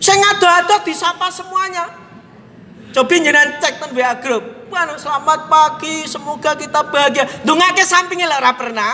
Sing 0.00 0.16
ado-ado 0.16 0.80
disapa 0.84 1.28
semuanya. 1.28 1.92
Coba 2.96 3.12
jenengan 3.12 3.60
cek 3.60 3.74
ten 3.76 3.90
WA 3.92 4.16
group. 4.16 4.44
Wah, 4.72 4.88
selamat 4.96 5.52
pagi, 5.52 6.08
semoga 6.08 6.56
kita 6.56 6.80
bahagia. 6.88 7.28
Dungake 7.44 7.84
sampinge 7.84 8.24
lah 8.24 8.40
ora 8.40 8.52
pernah. 8.56 8.92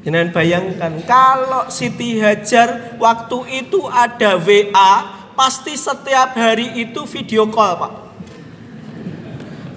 Jangan 0.00 0.32
bayangkan 0.32 0.92
kalau 1.04 1.68
Siti 1.68 2.16
Hajar 2.20 2.96
waktu 2.96 3.64
itu 3.64 3.84
ada 3.88 4.40
WA, 4.40 4.92
pasti 5.36 5.76
setiap 5.76 6.32
hari 6.32 6.72
itu 6.80 7.04
video 7.04 7.44
call, 7.52 7.76
Pak. 7.76 8.09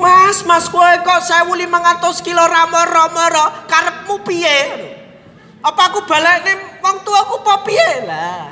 Mas, 0.04 0.44
mas 0.44 0.68
kowe 0.68 0.94
kok 1.00 1.24
1500 1.24 2.28
kilo 2.28 2.44
ramo-ramo 2.44 3.24
karepmu 3.72 4.20
piye? 4.28 4.60
Apa 5.64 5.96
aku 5.96 6.04
balik 6.04 6.44
nih 6.44 6.56
wong 6.84 7.00
aku 7.08 7.36
apa 7.40 7.56
piye 7.64 7.92
lah? 8.04 8.52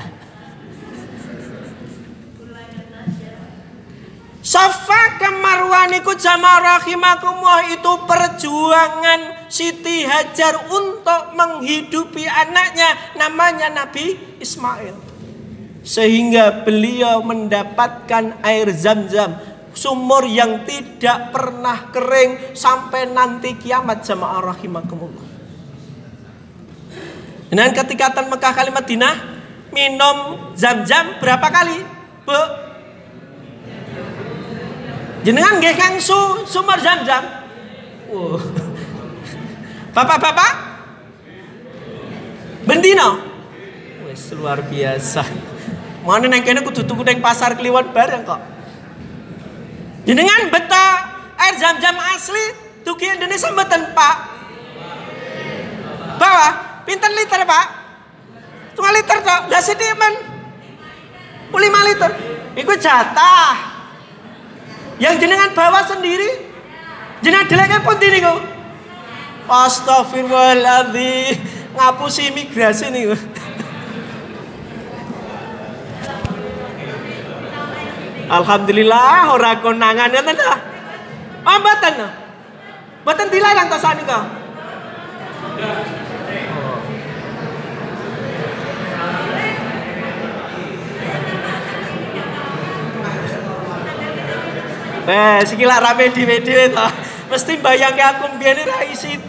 Safa 4.42 5.22
kemarwaniku 5.22 6.18
jamaah 6.18 6.82
rahimakumullah 6.82 7.68
itu 7.70 7.94
perjuangan 8.10 9.46
Siti 9.52 10.02
Hajar 10.08 10.66
untuk 10.66 11.36
menghidupi 11.38 12.26
anaknya 12.26 12.90
namanya 13.20 13.70
Nabi 13.70 14.18
Ismail. 14.42 14.98
Sehingga 15.86 16.66
beliau 16.66 17.22
mendapatkan 17.22 18.40
air 18.42 18.72
zam-zam 18.74 19.51
sumur 19.72 20.28
yang 20.28 20.68
tidak 20.68 21.32
pernah 21.32 21.92
kering 21.92 22.56
sampai 22.56 23.10
nanti 23.10 23.56
kiamat 23.56 24.04
jamaah 24.04 24.54
rahimakumullah. 24.54 25.28
Dan 27.52 27.72
ketika 27.76 28.16
Tan 28.16 28.32
Mekah 28.32 28.54
kali 28.56 28.72
Madinah 28.72 29.16
minum 29.76 30.52
zam-zam 30.56 31.20
berapa 31.20 31.48
kali? 31.52 31.84
Bu, 32.24 32.42
Jenengan 35.22 35.62
nggih 35.62 35.78
Kang 35.78 36.02
Su 36.02 36.42
sumur 36.50 36.82
Zam-Zam. 36.82 37.22
Oh. 38.10 38.42
Bapak-bapak? 39.94 40.52
Bendino. 42.66 43.22
Wes 44.10 44.34
luar 44.34 44.66
biasa. 44.66 45.22
Mana 46.02 46.26
neng 46.26 46.42
kene 46.42 46.66
kudu 46.66 46.82
tuku 46.82 47.06
pasar 47.22 47.54
Kliwon 47.54 47.94
bareng 47.94 48.26
kok. 48.26 48.42
Jenengan 50.02 50.50
beta 50.50 50.86
air 51.38 51.54
Zam-Zam 51.62 51.98
asli 52.14 52.46
tuki 52.82 53.06
Indonesia 53.06 53.54
mboten, 53.54 53.94
Pak? 53.94 54.16
Bawah, 56.18 56.82
pinten 56.86 57.14
liter, 57.14 57.42
Pak? 57.46 57.66
Tunggal 58.74 58.94
liter 58.98 59.18
tok. 59.22 59.42
Lah 59.50 59.62
sedih 59.62 59.94
men. 59.98 60.14
5 61.52 61.60
liter. 61.62 62.12
Iku 62.58 62.74
jatah. 62.80 63.54
Yang 65.02 65.26
jenengan 65.26 65.52
bawa 65.58 65.82
sendiri, 65.84 66.30
jenengan 67.26 67.50
deleke 67.50 67.82
pun 67.82 67.98
diri 67.98 68.22
kok. 68.22 68.38
Astagfirullahaladzim, 69.52 71.36
ngapusi 71.76 72.32
imigrasi 72.32 72.88
nih. 72.94 73.18
Alhamdulillah 78.32 79.36
ora 79.36 79.60
konangan 79.60 80.08
ngoten 80.08 80.40
ta. 80.40 80.56
Oh 81.44 81.58
mboten. 81.60 81.94
Mboten 83.04 83.28
dilarang 83.28 83.68
to 83.68 83.76
sanika. 83.76 84.20
Eh, 95.02 95.40
sikila 95.44 95.84
rame 95.84 96.08
di 96.16 96.24
media 96.24 96.72
itu. 96.72 96.88
Mesti 97.28 97.60
bayangnya 97.60 98.16
aku 98.16 98.32
biar 98.40 98.60
ra 98.64 98.80
isi 98.88 99.20
itu 99.20 99.28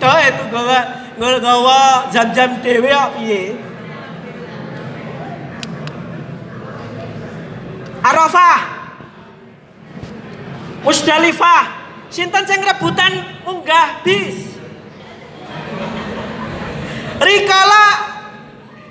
gawa 0.52 0.78
gawa 1.18 2.06
jam-jam 2.14 2.62
dewe 2.62 2.86
kok 2.86 3.18
piye. 3.18 3.58
Arafah. 8.02 8.81
Musdalifah. 10.82 11.82
Sinten 12.12 12.44
sing 12.44 12.60
rebutan 12.60 13.42
munggah 13.48 14.04
bis. 14.04 14.60
Rikala 17.22 17.86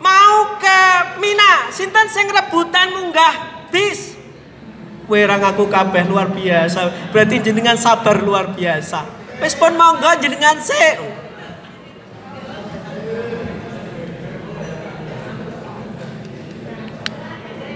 mau 0.02 0.58
ke 0.58 0.80
Mina, 1.22 1.70
sinten 1.70 2.10
sing 2.10 2.26
rebutan 2.32 2.90
munggah 2.96 3.68
bis 3.70 4.12
werang 5.12 5.44
aku 5.44 5.68
kabeh 5.68 6.08
luar 6.08 6.32
biasa. 6.32 7.12
Berarti 7.12 7.44
jenengan 7.44 7.76
sabar 7.76 8.24
luar 8.24 8.56
biasa. 8.56 9.04
Wis 9.44 9.60
pun 9.60 9.76
monggo 9.76 10.08
jenengan 10.24 10.56
sik. 10.56 10.96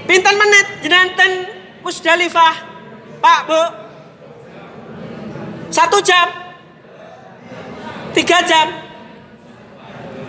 Pinten 0.08 0.36
menit 0.40 0.68
jenengan 0.80 1.12
ten 1.20 1.32
Musdalifah? 1.84 2.56
Pak, 3.20 3.40
Bu. 3.46 3.85
Satu 5.76 6.00
jam. 6.00 6.32
Tiga 8.16 8.40
jam. 8.48 8.68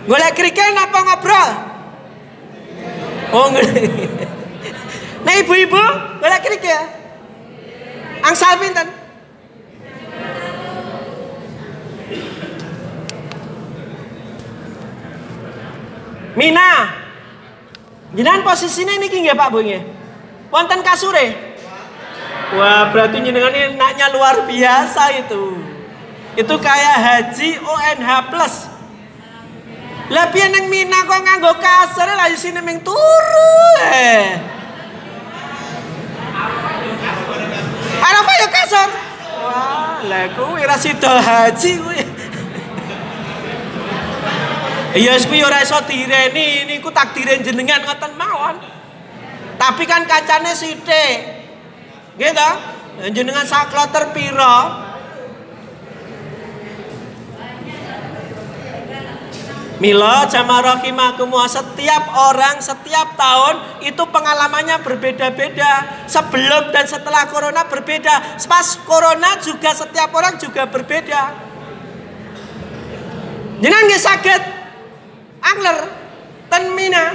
Golek 0.03 0.35
kerikil 0.35 0.75
apa 0.75 0.99
ngobrol? 1.07 1.49
Oh, 3.31 3.47
Nah 5.23 5.33
ibu-ibu, 5.43 5.83
golek 6.19 6.43
kerikil. 6.43 6.83
Angsal 8.27 8.59
pinten? 8.59 8.91
Mina. 16.35 16.71
Jenengan 18.11 18.43
posisinya 18.43 18.99
ini 18.99 19.07
nggih 19.07 19.31
Pak 19.31 19.47
Bu. 19.47 19.63
Wonten 20.51 20.83
kasure. 20.83 21.46
Wah, 22.55 22.95
berarti 22.95 23.19
jenengan 23.19 23.51
ini 23.51 23.75
naknya 23.75 24.07
luar 24.15 24.47
biasa 24.47 25.11
itu. 25.19 25.59
Itu 26.39 26.55
kayak 26.63 26.95
haji 26.95 27.59
ONH 27.59 28.09
plus. 28.31 28.55
Lah 30.07 30.31
piye 30.31 30.47
Mina 30.71 31.03
kok 31.03 31.19
nganggo 31.19 31.51
kasur 31.59 32.07
lah 32.07 32.31
isine 32.31 32.63
ming 32.63 32.79
turu 32.79 33.59
eh. 33.91 34.39
Arafah 37.99 38.35
ya 38.39 38.47
kasar. 38.47 38.89
Wah, 39.43 39.99
lah 40.07 40.31
kuwi 40.31 40.63
ra 40.63 40.79
sida 40.79 41.19
haji 41.19 41.71
kuwi. 41.83 42.01
Iya 44.95 45.19
kuwi 45.27 45.43
ora 45.43 45.59
iso 45.59 45.75
direni 45.83 46.63
niku 46.63 46.87
takdire 46.95 47.43
jenengan 47.43 47.83
ngoten 47.83 48.15
mawon. 48.15 48.55
Tapi 49.59 49.83
kan 49.83 50.07
kacane 50.07 50.55
sithik. 50.55 51.36
Nggih? 52.17 53.13
Jenengan 53.13 53.45
sakloter 53.45 54.09
pira? 54.09 54.85
Mila 59.77 60.25
jamaah 60.25 60.81
rahimakumullah 60.81 61.45
setiap 61.45 62.09
orang 62.17 62.57
setiap 62.57 63.13
tahun 63.13 63.85
itu 63.85 64.01
pengalamannya 64.09 64.81
berbeda-beda. 64.81 66.03
Sebelum 66.09 66.73
dan 66.73 66.89
setelah 66.89 67.29
corona 67.29 67.69
berbeda. 67.69 68.41
Pas 68.49 68.67
corona 68.89 69.37
juga 69.37 69.77
setiap 69.77 70.09
orang 70.17 70.41
juga 70.41 70.65
berbeda. 70.65 71.21
Jangan 73.61 73.81
nggak 73.85 74.01
sakit 74.01 74.41
angler 75.45 75.77
ten 76.49 76.73
mina. 76.73 77.05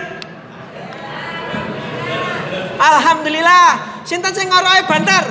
Alhamdulillah, 2.79 3.92
sinten 4.05 4.33
sing 4.35 4.51
ngoroe 4.51 4.83
banter. 4.87 5.25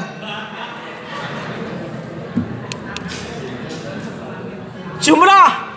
Jumrah 5.02 5.72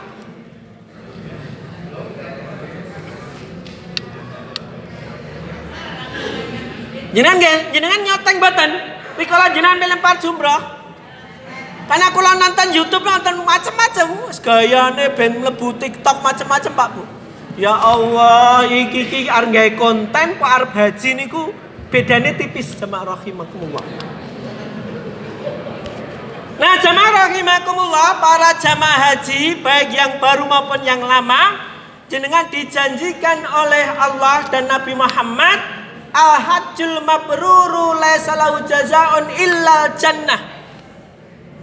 Jenengan 7.14 7.38
nggih, 7.38 7.58
jenengan 7.70 8.00
nyoteng 8.02 8.42
boten. 8.42 8.70
Rikala 9.14 9.54
jenengan 9.54 9.78
melempar 9.78 10.18
jumroh. 10.18 10.58
Karena 11.86 12.10
aku 12.10 12.18
nonton 12.18 12.74
YouTube 12.74 13.06
nonton 13.06 13.46
macam-macam, 13.46 14.34
gayane 14.42 15.14
ben 15.14 15.38
mlebu 15.38 15.78
TikTok 15.78 16.26
macam-macam 16.26 16.72
Pak 16.74 16.88
Bu. 16.90 17.02
Ya 17.54 17.70
Allah, 17.70 18.66
iki 18.66 19.06
iki 19.06 19.30
arep 19.30 19.78
konten 19.78 20.34
kok 20.42 20.50
arep 20.58 20.74
haji 20.74 21.10
niku 21.14 21.54
bedane 21.94 22.34
tipis 22.34 22.74
jamaah 22.74 23.14
rahimakumullah. 23.14 23.86
Nah, 26.58 26.74
jamaah 26.82 27.30
rahimakumullah, 27.30 28.18
para 28.18 28.50
jamaah 28.58 28.98
haji 29.14 29.62
baik 29.62 29.94
yang 29.94 30.18
baru 30.18 30.42
maupun 30.42 30.82
yang 30.82 30.98
lama 31.06 31.54
jenengan 32.10 32.50
dijanjikan 32.50 33.46
oleh 33.46 33.86
Allah 33.94 34.42
dan 34.50 34.66
Nabi 34.66 34.98
Muhammad 34.98 35.58
al-hajjul 36.10 36.98
mabruru 37.06 37.94
laisa 37.94 38.34
lahu 38.34 38.66
jazaa'un 38.66 39.30
illa 39.38 39.94
jannah. 39.94 40.50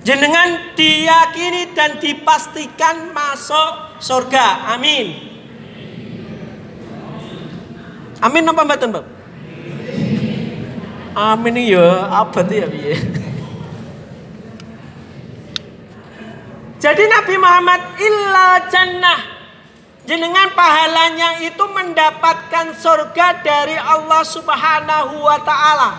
Jenengan 0.01 0.79
diyakini 0.79 1.75
dan 1.75 1.99
dipastikan 1.99 3.11
masuk 3.11 3.99
surga. 3.99 4.79
Amin. 4.79 5.29
Amin 8.23 8.47
apa 8.47 8.61
mboten, 8.63 8.89
Mbak? 8.95 9.20
Amin 11.11 11.59
ya, 11.59 12.07
abad 12.07 12.47
ya 12.47 12.71
piye? 12.71 12.95
Jadi 16.81 17.03
Nabi 17.05 17.35
Muhammad 17.35 17.81
illa 17.99 18.47
jannah 18.71 19.19
jenengan 20.07 20.49
pahalanya 20.55 21.43
itu 21.43 21.61
mendapatkan 21.67 22.73
surga 22.79 23.43
dari 23.43 23.75
Allah 23.75 24.23
Subhanahu 24.23 25.19
wa 25.19 25.37
taala. 25.43 25.89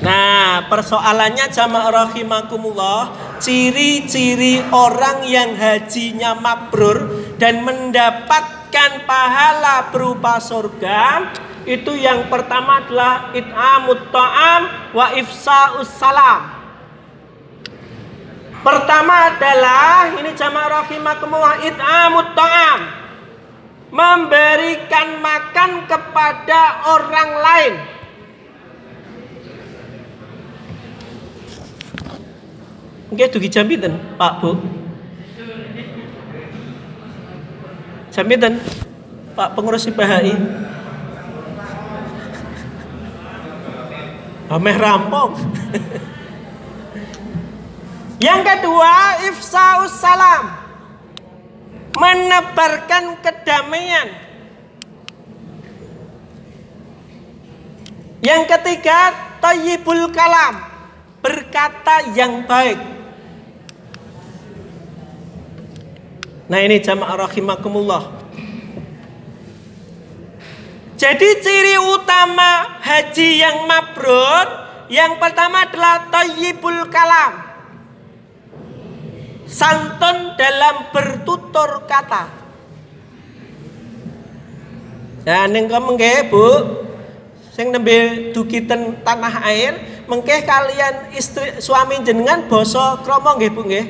Nah, 0.00 0.64
persoalannya 0.72 1.52
jamaah 1.52 2.08
rahimakumullah, 2.08 3.12
ciri-ciri 3.44 4.64
orang 4.72 5.28
yang 5.28 5.52
hajinya 5.52 6.32
mabrur 6.32 7.04
dan 7.36 7.60
mendapat 7.60 8.60
mendapatkan 8.70 9.02
pahala 9.02 9.90
berupa 9.90 10.38
surga 10.38 11.26
itu 11.68 11.92
yang 11.92 12.28
pertama 12.32 12.80
adalah 12.80 13.36
it'amut 13.36 14.08
ta'am 14.08 14.62
wa 14.96 15.06
ifsa'us 15.12 15.92
salam. 15.92 16.60
Pertama 18.60 19.32
adalah 19.32 20.12
ini 20.20 20.36
jamaah 20.36 20.84
rahimakumullah 20.84 21.64
it'amut 21.64 22.32
ta'am. 22.36 22.80
Memberikan 23.90 25.18
makan 25.18 25.70
kepada 25.90 26.60
orang 26.94 27.30
lain. 27.42 27.74
Nggih 33.10 33.28
dugi 33.34 33.48
jam 33.50 33.66
Pak 34.14 34.32
Bu? 34.38 34.54
Jamidan 38.14 38.62
Pak 39.34 39.54
pengurus 39.58 39.86
IPHI 39.86 40.34
Ameh 44.50 44.74
rampung. 44.74 45.38
Yang 48.18 48.40
kedua 48.50 49.22
ifsaus 49.30 49.94
salam. 49.94 50.58
Menebarkan 51.94 53.22
kedamaian. 53.22 54.10
Yang 58.18 58.42
ketiga 58.50 59.14
tayyibul 59.38 60.10
kalam. 60.10 60.66
Berkata 61.22 62.10
yang 62.18 62.42
baik. 62.42 62.82
Nah 66.50 66.58
ini 66.58 66.82
jamaah 66.82 67.30
rahimakumullah. 67.30 68.18
Jadi 71.00 71.28
ciri 71.40 71.80
utama 71.80 72.76
haji 72.82 73.40
yang 73.40 73.64
mabrur 73.90 74.46
yang 74.86 75.18
pertama 75.18 75.66
adalah 75.66 76.06
tayyibul 76.10 76.86
kalam. 76.90 77.50
Santun 79.50 80.38
dalam 80.38 80.94
bertutur 80.94 81.82
kata. 81.90 82.30
Ya 85.26 85.50
ning 85.50 85.66
mengke 85.66 86.30
Bu, 86.30 86.46
sing 87.50 87.74
nembe 87.74 88.30
dugi 88.30 88.62
tanah 89.02 89.34
air, 89.50 89.74
mengke 90.06 90.46
kalian 90.46 91.10
istri 91.18 91.58
suami 91.58 91.98
jenengan 92.06 92.46
basa 92.46 93.02
krama 93.02 93.34
nggih 93.36 93.50
Bu 93.50 93.62
nggih? 93.66 93.86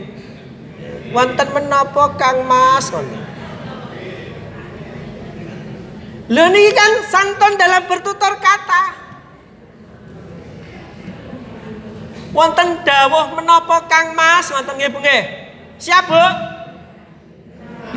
Wonten 1.13 1.49
menapa 1.53 2.17
Kang 2.17 2.49
Mas. 2.49 2.89
Lho 6.31 6.45
niki 6.55 6.71
kan 6.73 6.93
santun 7.09 7.59
dalam 7.59 7.85
bertutur 7.85 8.39
kata. 8.39 9.00
Wonten 12.31 12.87
dawuh 12.87 13.35
menapa 13.35 13.91
Kang 13.91 14.15
Mas 14.15 14.55
ngoten 14.55 14.79
nggih 14.79 14.91
Bu 14.95 15.03
nggih. 15.03 15.23
Siap 15.83 16.07
Bu? 16.07 16.25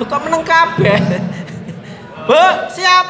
Lho 0.02 0.04
kok 0.10 0.22
meneng 0.26 0.42
kabeh. 0.42 0.98
Bu, 2.28 2.44
siap. 2.74 3.06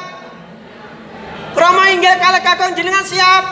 Kromo 1.56 1.84
inggil 1.88 2.20
kalih 2.20 2.44
kakung 2.44 2.76
jenengan 2.76 3.08
siap. 3.08 3.44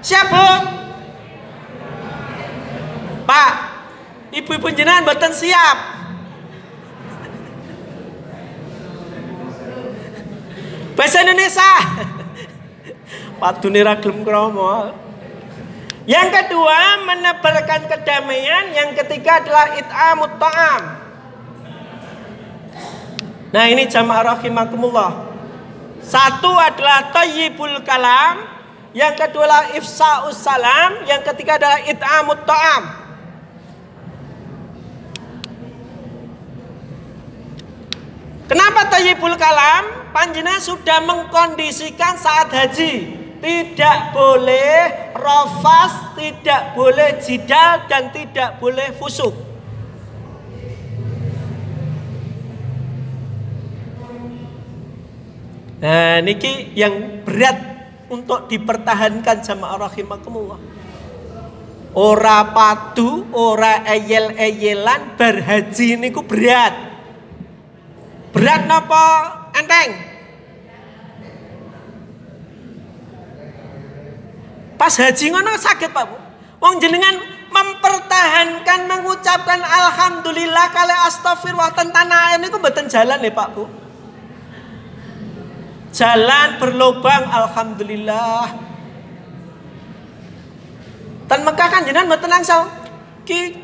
Siap 0.00 0.26
Bu? 0.32 0.48
Pak, 3.26 3.52
Ibu-ibu 4.32 4.70
jenengan 4.72 5.04
mboten 5.04 5.34
siap. 5.34 5.76
Bahasa 10.96 11.20
Indonesia. 11.20 11.72
Padune 13.40 13.84
ra 13.84 14.00
gelem 14.00 14.24
kromo. 14.24 15.04
Yang 16.06 16.28
kedua, 16.38 17.02
menebarkan 17.02 17.90
kedamaian. 17.90 18.70
Yang 18.70 19.02
ketiga 19.02 19.42
adalah 19.42 19.74
it'amut 19.74 20.38
ta'am. 20.38 20.82
Nah, 23.50 23.64
ini 23.66 23.90
jamaah 23.90 24.38
rahimakumullah. 24.38 25.26
Satu 25.98 26.54
adalah 26.54 27.10
tayyibul 27.10 27.82
kalam, 27.82 28.46
yang 28.94 29.18
kedua 29.18 29.50
adalah 29.50 29.66
ifsa'us 29.74 30.38
salam, 30.38 31.02
yang 31.10 31.26
ketiga 31.26 31.58
adalah 31.58 31.82
it'amut 31.82 32.46
ta'am. 32.46 32.82
Kenapa 38.46 38.86
tayyibul 38.94 39.34
kalam? 39.34 40.14
Panjina 40.14 40.62
sudah 40.62 41.02
mengkondisikan 41.02 42.14
saat 42.14 42.54
haji 42.54 43.25
tidak 43.46 44.10
boleh 44.10 44.74
rofas, 45.14 46.18
tidak 46.18 46.74
boleh 46.74 47.22
jidal 47.22 47.86
dan 47.86 48.10
tidak 48.10 48.58
boleh 48.58 48.90
fusuk. 48.98 49.30
Nah, 55.78 56.18
niki 56.26 56.74
yang 56.74 57.22
berat 57.22 57.54
untuk 58.10 58.50
dipertahankan 58.50 59.46
sama 59.46 59.78
rahimakumullah. 59.78 60.58
Ora 61.94 62.50
padu, 62.50 63.30
ora 63.30 63.86
eyel-eyelan 63.86 65.14
berhaji 65.14 65.94
niku 66.02 66.26
berat. 66.26 66.74
Berat 68.34 68.66
napa 68.66 69.04
enteng? 69.54 70.15
Pas 74.76 74.92
haji 74.92 75.32
ngono 75.32 75.56
sakit 75.56 75.90
Pak 75.92 76.04
Bu. 76.08 76.16
Wong 76.60 76.80
jenengan 76.80 77.16
mempertahankan 77.52 78.88
mengucapkan 78.88 79.60
alhamdulillah 79.60 80.68
kali 80.72 80.94
astagfirullah 81.08 81.72
tentang 81.72 82.08
air 82.12 82.36
niku 82.40 82.60
mboten 82.60 82.88
jalan 82.88 83.20
ya 83.20 83.32
Pak 83.32 83.48
Bu. 83.56 83.64
Jalan 85.96 86.60
berlubang 86.60 87.24
alhamdulillah. 87.32 88.52
Tan 91.26 91.40
Mekah 91.42 91.68
kan 91.72 91.82
jenengan 91.88 92.12
mboten 92.12 92.30
langsung 92.30 92.68
ki 93.24 93.56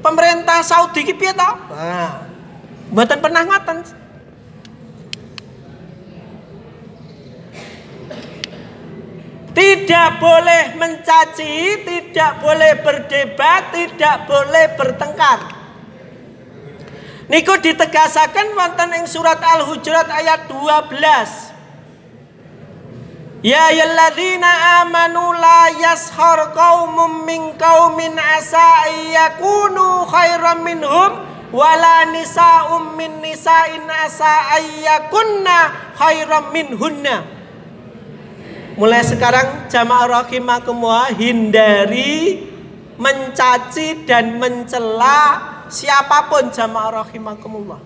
pemerintah 0.00 0.62
Saudi 0.62 1.02
ki 1.02 1.18
piye 1.18 1.34
to? 1.34 1.50
Nah, 1.74 2.26
Buatan 2.94 3.18
pernah 3.18 3.42
ngoten. 3.42 4.05
Tidak 9.86 10.18
boleh 10.18 10.74
mencaci, 10.82 11.86
tidak 11.86 12.42
boleh 12.42 12.82
berdebat, 12.82 13.70
tidak 13.70 14.26
boleh 14.26 14.74
bertengkar. 14.74 15.46
Niku 17.30 17.54
ditegasakan 17.62 18.50
wonten 18.58 18.98
ing 18.98 19.06
surat 19.06 19.38
Al-Hujurat 19.38 20.10
ayat 20.10 20.50
12. 20.50 23.46
Ya 23.46 23.70
ayyuhalladzina 23.70 24.82
amanu 24.82 25.38
la 25.38 25.70
yashar 25.78 26.50
qaumum 26.50 27.22
min 27.22 27.54
qaumin 27.54 28.18
asa 28.18 28.90
yakunu 28.90 30.02
khairam 30.10 30.66
minhum 30.66 31.22
wala 31.54 32.10
nisa'um 32.10 32.98
min 32.98 33.22
nisa'in 33.22 33.86
asa 33.86 34.50
ayyakunna 34.58 35.94
khairam 35.94 36.50
minhunna. 36.50 37.35
Mulai 38.76 39.00
sekarang 39.08 39.72
jamaah 39.72 40.20
rahimakumullah 40.20 41.08
hindari 41.16 42.44
mencaci 43.00 44.04
dan 44.04 44.36
mencela 44.36 45.40
siapa 45.72 46.28
pun 46.28 46.52
jamaah 46.52 47.00
rahimakumullah. 47.00 47.80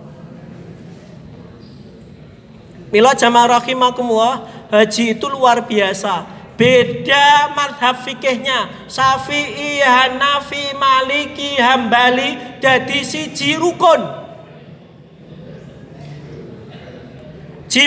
Mila 2.91 3.15
jamaah 3.15 3.63
rahimakumullah, 3.63 4.67
haji 4.67 5.15
itu 5.15 5.31
luar 5.31 5.63
biasa. 5.63 6.27
Beda 6.59 7.55
madhab 7.57 8.03
fikihnya 8.05 8.85
Syafi'i, 8.85 9.81
Hanafi, 9.81 10.77
Maliki, 10.77 11.57
Hambali 11.57 12.61
Jadi 12.61 13.01
siji 13.01 13.57
rukun 13.57 14.20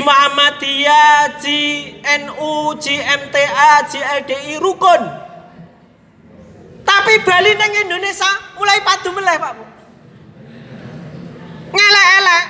Muhammadiyah, 0.00 1.36
Ji 1.44 1.92
NU, 2.00 2.72
Ji 2.80 2.96
MTA, 2.96 3.84
Ji 3.92 4.00
LDI 4.00 4.56
rukun. 4.56 5.02
Tapi 6.84 7.14
Bali 7.20 7.52
neng 7.52 7.72
Indonesia 7.84 8.28
mulai 8.56 8.80
padu 8.80 9.12
meleh 9.12 9.36
Pak 9.36 9.52
Ngelek-elek. 11.74 12.44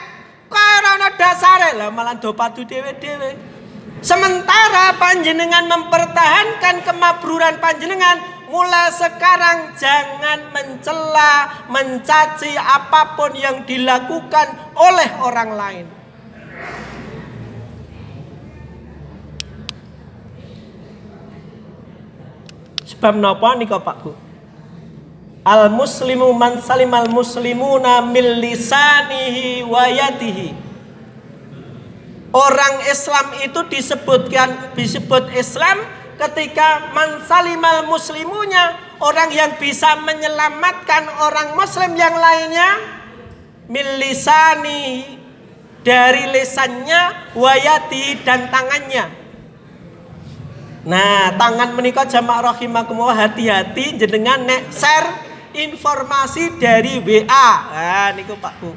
Kau 0.47 0.71
orang 0.79 1.15
dasare? 1.19 1.71
Lah 1.75 1.91
malah 1.91 2.15
do 2.23 2.31
padu 2.31 2.63
dewe-dewe 2.63 3.55
Sementara 4.05 4.95
panjenengan 5.01 5.65
mempertahankan 5.65 6.85
kemabruran 6.85 7.57
panjenengan, 7.57 8.21
mulai 8.53 8.93
sekarang 8.93 9.73
jangan 9.81 10.53
mencela, 10.53 11.65
mencaci 11.73 12.53
apa 12.53 13.17
pun 13.17 13.33
yang 13.33 13.65
dilakukan 13.65 14.77
oleh 14.77 15.09
orang 15.25 15.51
lain. 15.57 16.04
Sebab 23.05 23.21
napa 23.21 23.53
nika 23.61 23.77
Pak 23.77 24.01
Bu? 24.01 24.17
Al 25.45 25.69
muslimu 25.69 26.33
man 26.33 26.57
salimal 26.65 27.05
muslimuna 27.13 28.01
mil 28.01 28.41
lisanihi 28.41 29.61
wa 29.61 29.85
yadihi. 29.85 30.57
Orang 32.33 32.81
Islam 32.89 33.45
itu 33.45 33.61
disebutkan 33.69 34.73
disebut 34.73 35.37
Islam 35.37 35.85
ketika 36.17 36.97
mansalimal 36.97 37.93
muslimunya 37.93 38.73
orang 39.05 39.29
yang 39.37 39.53
bisa 39.61 40.01
menyelamatkan 40.01 41.05
orang 41.29 41.61
muslim 41.61 41.93
yang 42.01 42.17
lainnya 42.17 42.81
milisani 43.69 45.13
dari 45.85 46.25
lesannya 46.33 47.37
wayati 47.37 48.25
dan 48.25 48.49
tangannya 48.49 49.24
nah 50.85 51.33
tangan 51.35 51.73
menikah 51.73 52.05
jamaah 52.05 52.53
rahimakumullah. 52.53 53.17
Hati-hati 53.17 53.97
jenengan 53.97 54.45
nek 54.45 54.69
share 54.69 55.09
informasi 55.57 56.61
dari 56.61 57.01
WA 57.01 57.49
nah 57.73 58.11
niku 58.13 58.37
Pak 58.37 58.55
Bu. 58.61 58.71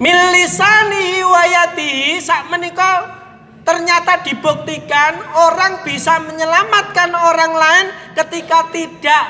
Milisani 0.00 1.20
wayati 1.20 2.16
sak 2.24 2.48
menikah 2.48 3.20
ternyata 3.60 4.24
dibuktikan 4.24 5.20
orang 5.36 5.84
bisa 5.84 6.16
menyelamatkan 6.24 7.12
orang 7.12 7.52
lain 7.52 7.86
ketika 8.16 8.72
tidak 8.72 9.24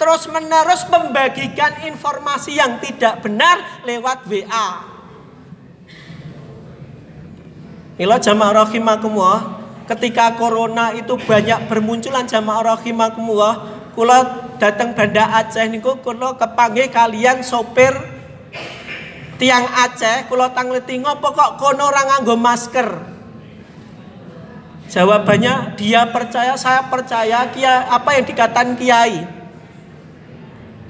terus 0.00 0.28
menerus 0.28 0.88
membagikan 0.88 1.84
informasi 1.84 2.56
yang 2.56 2.80
tidak 2.80 3.20
benar 3.24 3.84
lewat 3.84 4.24
WA. 4.28 4.95
Mila 7.96 8.20
jamaah 8.20 8.64
rahimakumullah, 8.64 9.40
ketika 9.88 10.36
corona 10.36 10.92
itu 10.92 11.16
banyak 11.16 11.64
bermunculan 11.64 12.28
jamaah 12.28 12.76
rahimakumullah, 12.76 13.54
kula 13.96 14.52
datang 14.60 14.92
Banda 14.92 15.24
Aceh 15.40 15.64
niku 15.72 15.96
kula 16.04 16.36
kepanggih 16.36 16.92
kalian 16.92 17.40
sopir 17.40 17.96
tiang 19.40 19.64
Aceh 19.64 20.28
kula 20.28 20.52
tangleti 20.52 21.00
ngopo 21.00 21.32
kok 21.32 21.56
kono 21.56 21.88
ora 21.88 22.04
nganggo 22.04 22.36
masker? 22.36 22.88
Jawabannya 24.86 25.74
dia 25.80 26.06
percaya 26.12 26.54
saya 26.54 26.86
percaya 26.92 27.48
kia 27.50 27.90
apa 27.90 28.20
yang 28.20 28.24
dikatakan 28.28 28.78
kiai 28.78 29.35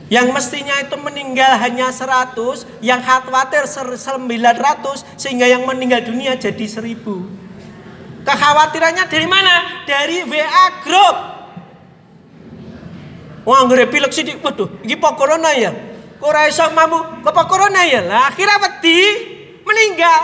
yang 0.06 0.30
mestinya 0.30 0.78
itu 0.78 0.94
meninggal 1.02 1.58
hanya 1.58 1.90
100 1.90 2.38
yang 2.78 3.02
khawatir 3.02 3.66
900 3.66 5.18
sehingga 5.18 5.50
yang 5.50 5.66
meninggal 5.66 6.06
dunia 6.06 6.38
jadi 6.38 6.62
1000 6.62 7.46
kekhawatirannya 8.26 9.04
dari 9.06 9.26
mana? 9.30 9.86
Dari 9.86 10.26
WA 10.26 10.66
group. 10.82 11.16
Wah, 13.46 13.62
nggak 13.62 13.94
pilek 13.94 14.10
sidik, 14.10 14.42
waduh, 14.42 14.66
ini 14.82 14.98
corona 14.98 15.54
ya. 15.54 15.70
Iso 16.50 16.66
mampu? 16.74 17.22
Bapak 17.22 17.46
corona 17.46 17.86
ya? 17.86 18.02
Lah 18.02 18.34
akhirnya 18.34 18.58
wedi 18.58 18.98
meninggal. 19.62 20.20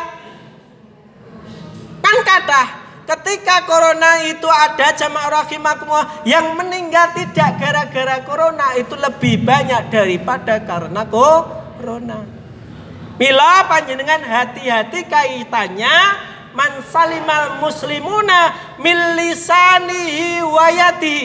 Kan 2.02 2.16
kata 2.26 2.81
ketika 3.06 3.66
corona 3.66 4.22
itu 4.26 4.46
ada 4.46 4.94
jamaah 4.94 5.42
rahimakumullah 5.42 6.22
yang 6.22 6.54
meninggal 6.54 7.10
tidak 7.14 7.58
gara-gara 7.58 8.16
corona 8.22 8.74
itu 8.78 8.94
lebih 8.94 9.42
banyak 9.42 9.90
daripada 9.90 10.62
karena 10.62 11.02
corona. 11.06 12.42
Mila 13.20 13.68
panjenengan 13.70 14.24
hati-hati 14.24 15.06
kaitannya 15.06 15.94
man 16.56 16.82
salimal 16.88 17.60
muslimuna 17.60 18.74
min 18.80 18.96
lisanihi 19.14 20.42
wayati. 20.42 21.20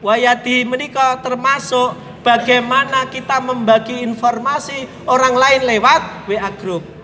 Wayati 0.00 0.64
menikah 0.64 1.20
termasuk 1.20 1.92
bagaimana 2.24 3.08
kita 3.12 3.40
membagi 3.40 4.00
informasi 4.00 4.88
orang 5.04 5.36
lain 5.36 5.60
lewat 5.68 6.28
WA 6.28 6.50
group. 6.56 6.99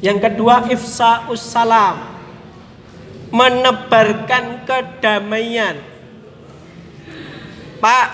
Yang 0.00 0.18
kedua 0.28 0.68
ifsa 0.72 1.28
salam. 1.36 2.20
Menebarkan 3.30 4.66
kedamaian. 4.66 5.78
Pak, 7.78 8.08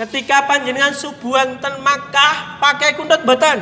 ketika 0.00 0.48
panjenengan 0.48 0.96
subuhan 0.96 1.60
ten 1.60 1.78
Makkah 1.84 2.58
pakai 2.58 2.96
kundut 2.96 3.22
batan. 3.28 3.60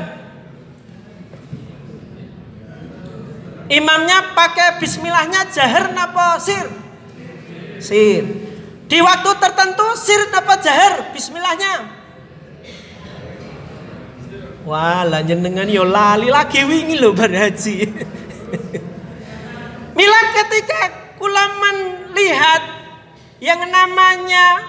Imamnya 3.73 4.37
pakai 4.37 4.79
bismillahnya 4.79 5.49
jahar 5.49 5.91
napa 5.97 6.37
sir? 6.39 6.69
Sir. 7.81 8.23
Di 8.85 9.01
waktu 9.01 9.31
tertentu 9.41 9.87
sir 9.97 10.29
dapat 10.29 10.61
jahar 10.61 11.11
bismillahnya. 11.17 12.02
Wah, 14.63 15.03
lanjut 15.03 15.43
dengan 15.43 15.67
yo 15.67 15.83
lali 15.83 16.31
lagi 16.31 16.63
wingi 16.63 17.03
lo 17.03 17.11
berhaji. 17.11 17.83
Mila 19.99 20.21
ketika 20.31 20.81
kula 21.19 21.45
melihat 21.59 22.63
yang 23.43 23.59
namanya 23.67 24.63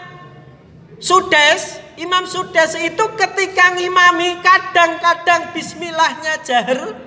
Sudes, 0.98 1.78
Imam 2.02 2.26
Sudes 2.26 2.74
itu 2.74 3.06
ketika 3.14 3.78
ngimami 3.78 4.42
kadang-kadang 4.42 5.54
bismillahnya 5.54 6.42
jahar 6.42 6.98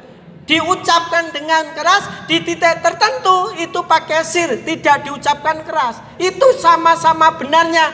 diucapkan 0.46 1.34
dengan 1.34 1.74
keras 1.74 2.06
di 2.30 2.38
titik 2.38 2.78
tertentu 2.78 3.50
itu 3.58 3.82
pakai 3.82 4.22
sir 4.22 4.62
tidak 4.62 5.02
diucapkan 5.02 5.66
keras 5.66 5.98
itu 6.22 6.46
sama-sama 6.62 7.34
benarnya 7.34 7.90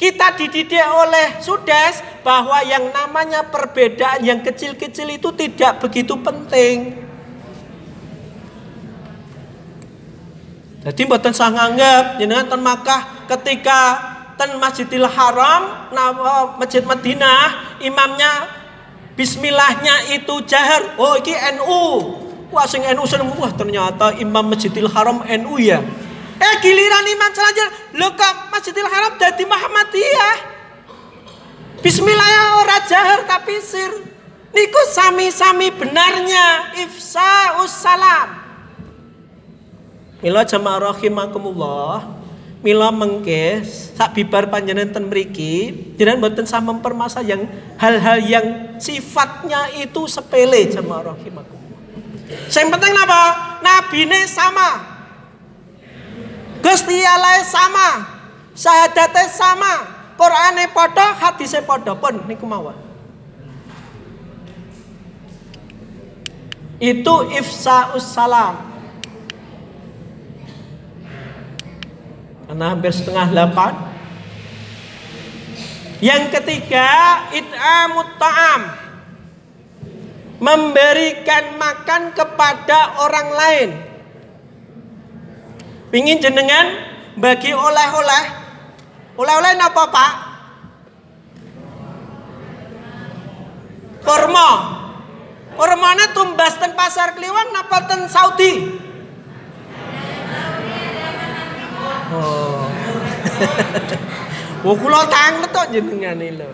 kita 0.00 0.32
dididik 0.40 0.80
oleh 0.80 1.44
sudes 1.44 2.00
bahwa 2.24 2.56
yang 2.64 2.88
namanya 2.88 3.44
perbedaan 3.44 4.24
yang 4.24 4.40
kecil-kecil 4.40 5.12
itu 5.12 5.28
tidak 5.36 5.84
begitu 5.84 6.16
penting 6.16 6.96
jadi 10.80 11.00
buatan 11.04 11.36
sah 11.36 11.52
nganggap 11.52 12.16
jenengan 12.16 12.48
ten 12.48 12.60
Makkah 12.64 13.28
ketika 13.28 13.80
ten 14.40 14.56
Masjidil 14.56 15.04
Haram 15.04 15.92
nah, 15.92 16.56
Masjid 16.56 16.80
Madinah 16.80 17.76
imamnya 17.84 18.60
Bismillahnya 19.20 20.16
itu 20.16 20.32
jahar. 20.48 20.96
Oh, 20.96 21.12
iki 21.12 21.36
NU. 21.60 21.84
Wah, 22.48 22.64
sing 22.64 22.80
NU 22.80 23.04
seneng. 23.04 23.28
Wah, 23.36 23.52
ternyata 23.52 24.16
Imam 24.16 24.48
Masjidil 24.48 24.88
Haram 24.88 25.20
NU 25.20 25.60
ya. 25.60 25.84
Eh, 26.40 26.54
giliran 26.64 27.04
imam 27.04 27.30
selanjutnya. 27.36 27.68
Lo 28.00 28.08
kok 28.16 28.48
Masjidil 28.48 28.88
Haram 28.88 29.12
jadi 29.20 29.44
Muhammadiyah. 29.44 30.36
Bismillah 31.84 32.60
ora 32.64 32.78
jahar 32.88 33.20
tapi 33.28 33.60
sir. 33.60 33.92
Niku 34.50 34.80
sami-sami 34.88 35.68
benarnya 35.70 36.74
ifsa 36.80 37.60
salam. 37.68 38.40
Mila 40.24 40.42
jamaah 40.44 40.92
rahimakumullah. 40.92 42.20
mila 42.60 42.92
mengke 42.92 43.64
sak 43.64 44.12
bibar 44.12 44.52
panjenengan 44.52 44.92
ten 44.92 45.08
mriki 45.08 45.72
jenengan 45.96 46.20
mboten 46.20 46.44
sah 46.44 46.60
mempermasa 46.60 47.24
yang 47.24 47.48
hal-hal 47.80 48.20
yang 48.20 48.76
sifatnya 48.76 49.72
itu 49.80 50.04
sepele 50.04 50.68
jamaah 50.68 51.16
rahimakum. 51.16 51.56
Sing 52.52 52.68
penting 52.68 52.92
napa? 52.92 53.56
Nabine 53.64 54.28
sama. 54.28 54.89
Gusti 56.60 57.00
Allah 57.04 57.42
sama. 57.44 57.88
Syahadate 58.52 59.32
sama. 59.32 60.00
Qur'ane 60.20 60.68
padha, 60.76 61.16
hadise 61.16 61.64
padha 61.64 61.96
pun 61.96 62.20
niku 62.28 62.44
mawon. 62.44 62.76
Itu 66.80 67.28
ifsa'us 67.32 68.04
salam. 68.04 68.56
Karena 72.48 72.66
hampir 72.72 72.92
setengah 72.92 73.26
delapan. 73.32 73.72
Yang 76.00 76.40
ketiga, 76.40 76.88
it'amut 77.36 78.16
ta'am. 78.16 78.62
Memberikan 80.40 81.60
makan 81.60 82.16
kepada 82.16 82.96
orang 83.04 83.28
lain. 83.28 83.89
Pingin 85.90 86.22
jenengan 86.22 86.70
bagi 87.18 87.50
oleh-oleh. 87.50 88.24
Oleh-oleh 89.18 89.52
apa 89.58 89.84
pak? 89.90 90.12
Korma. 94.06 94.48
Kormanya 95.58 96.14
tumbas 96.14 96.56
ten 96.62 96.78
pasar 96.78 97.18
Kliwon 97.18 97.50
apa 97.58 97.90
ten 97.90 98.06
Saudi? 98.06 98.80
Oh. 102.14 102.70
Wong 104.66 104.78
tanget 105.10 105.50
tok 105.50 105.74
jenengan 105.74 106.22
lho. 106.22 106.50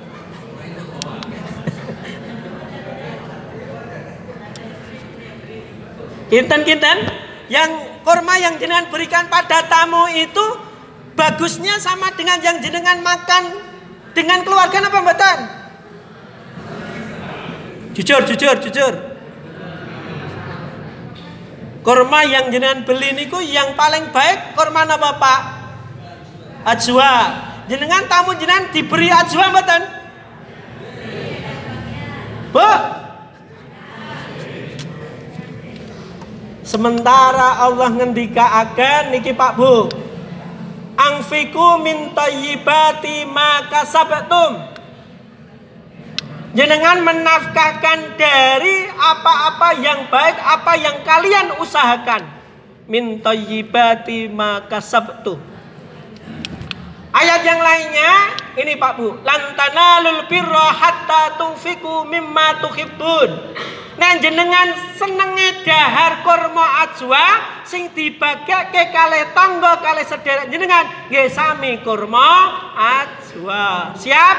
Kinten-kinten 6.26 6.98
yang 7.46 7.95
kurma 8.06 8.38
yang 8.38 8.54
jenengan 8.62 8.86
berikan 8.86 9.26
pada 9.26 9.66
tamu 9.66 10.06
itu 10.14 10.46
bagusnya 11.18 11.74
sama 11.82 12.14
dengan 12.14 12.38
yang 12.38 12.62
jenengan 12.62 13.02
makan 13.02 13.58
dengan 14.14 14.46
keluarga 14.46 14.78
apa 14.78 14.98
mboten? 15.02 15.38
Jujur, 17.98 18.22
jujur, 18.30 18.56
jujur. 18.62 18.94
Kurma 21.82 22.22
yang 22.22 22.54
jenengan 22.54 22.86
beli 22.86 23.10
niku 23.18 23.42
yang 23.42 23.74
paling 23.74 24.14
baik 24.14 24.54
kurma 24.54 24.86
apa 24.86 25.10
Pak? 25.18 25.40
Ajwa. 26.62 27.14
Jenengan 27.66 28.06
tamu 28.06 28.38
jenengan 28.38 28.70
diberi 28.70 29.10
ajwa 29.10 29.50
mboten? 29.50 29.82
Bu. 32.54 32.70
Sementara 36.66 37.62
Allah 37.62 37.94
ngendika 37.94 38.42
akan 38.42 39.14
niki 39.14 39.30
Pak 39.30 39.54
Bu. 39.54 39.86
Angfiku 40.98 41.78
min 41.78 42.10
tayyibati 42.10 43.22
ma 43.28 43.70
kasabtum 43.70 44.74
Jenengan 46.56 47.04
menafkahkan 47.04 48.16
dari 48.16 48.88
apa-apa 48.88 49.76
yang 49.76 50.08
baik, 50.08 50.36
apa 50.40 50.72
yang 50.80 50.96
kalian 51.04 51.60
usahakan. 51.62 52.26
Min 52.90 53.22
tayyibati 53.22 54.26
ma 54.26 54.64
kasabtu. 54.66 55.38
Ayat 57.16 57.48
yang 57.48 57.64
lainnya 57.64 58.12
ini 58.60 58.76
Pak 58.76 58.92
Bu, 59.00 59.16
lantana 59.24 60.04
lul 60.04 60.28
birra 60.28 60.68
hatta 60.68 61.40
tunfiku 61.40 62.04
mimma 62.04 62.60
tuhibbun. 62.60 63.56
Nah 63.96 64.20
jenengan 64.20 64.76
senenge 65.00 65.64
dahar 65.64 66.20
kurma 66.20 66.84
ajwa 66.84 67.24
sing 67.64 67.88
dibagake 67.96 68.92
kalih 68.92 69.32
tangga 69.32 69.80
kalih 69.80 70.04
sederek 70.04 70.52
jenengan 70.52 70.84
nggih 71.08 71.32
sami 71.32 71.80
kurma 71.80 72.52
ajwa. 72.76 73.96
Siap? 73.96 74.38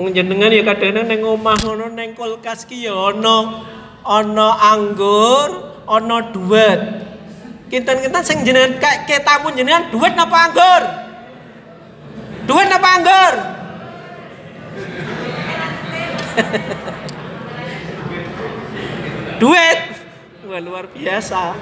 Wong 0.00 0.08
jenengan 0.16 0.48
ya 0.48 0.64
kadang 0.64 1.04
neng 1.04 1.20
omah 1.20 1.60
ngono 1.60 1.92
neng 1.92 2.16
kulkas 2.16 2.64
ki 2.64 2.88
ya 2.88 2.96
ana 3.12 3.60
ana 4.08 4.48
anggur, 4.72 5.48
ana 5.84 6.32
duit. 6.32 7.11
Kinten-kinten 7.72 8.20
sing 8.20 8.44
jenengan 8.44 8.76
kayak 8.76 9.08
ke 9.08 9.16
tamu 9.24 9.48
jenengan 9.56 9.88
duit 9.88 10.12
napa 10.12 10.44
anggur? 10.44 10.82
Duit 12.44 12.68
napa 12.68 13.00
anggur? 13.00 13.34
duit. 19.40 19.78
Wah 20.52 20.60
luar 20.60 20.84
biasa. 20.92 21.56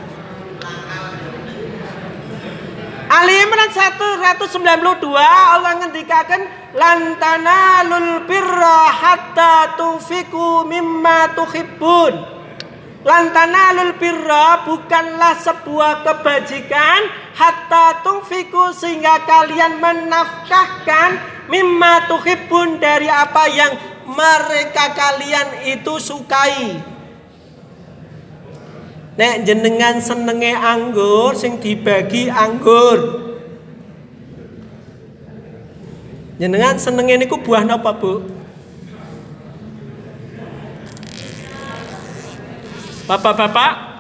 Ali 3.11 3.34
Imran 3.46 3.70
192 3.70 5.14
Allah 5.14 5.78
ngendikakan 5.78 6.42
lantana 6.74 7.86
lul 7.86 8.26
birra 8.26 8.90
hatta 8.90 9.78
tufiku 9.78 10.66
mimma 10.66 11.38
tuhibbun. 11.38 12.39
Lantana 13.01 13.72
lul 13.72 13.96
birra 13.96 14.68
bukanlah 14.68 15.32
sebuah 15.40 16.05
kebajikan 16.05 17.09
hatta 17.32 18.05
tufiku 18.05 18.76
sehingga 18.76 19.24
kalian 19.24 19.80
menafkahkan 19.80 21.11
mimma 21.48 22.05
tuhibbun 22.12 22.76
dari 22.76 23.09
apa 23.09 23.48
yang 23.48 23.72
mereka 24.05 24.92
kalian 24.92 25.64
itu 25.72 25.96
sukai. 25.96 26.76
Nek 29.16 29.48
jenengan 29.48 29.96
senenge 30.05 30.53
anggur 30.53 31.32
sing 31.32 31.57
dibagi 31.57 32.28
anggur. 32.28 33.28
Jenengan 36.36 36.76
senenge 36.76 37.16
niku 37.16 37.40
buah 37.40 37.64
napa, 37.64 37.96
Bu? 37.96 38.39
Bapak-bapak 43.11 43.90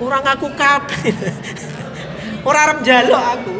Orang 0.00 0.24
aku 0.24 0.48
kabeh. 0.56 1.12
Ora 2.48 2.72
arep 2.72 2.80
aku. 3.12 3.56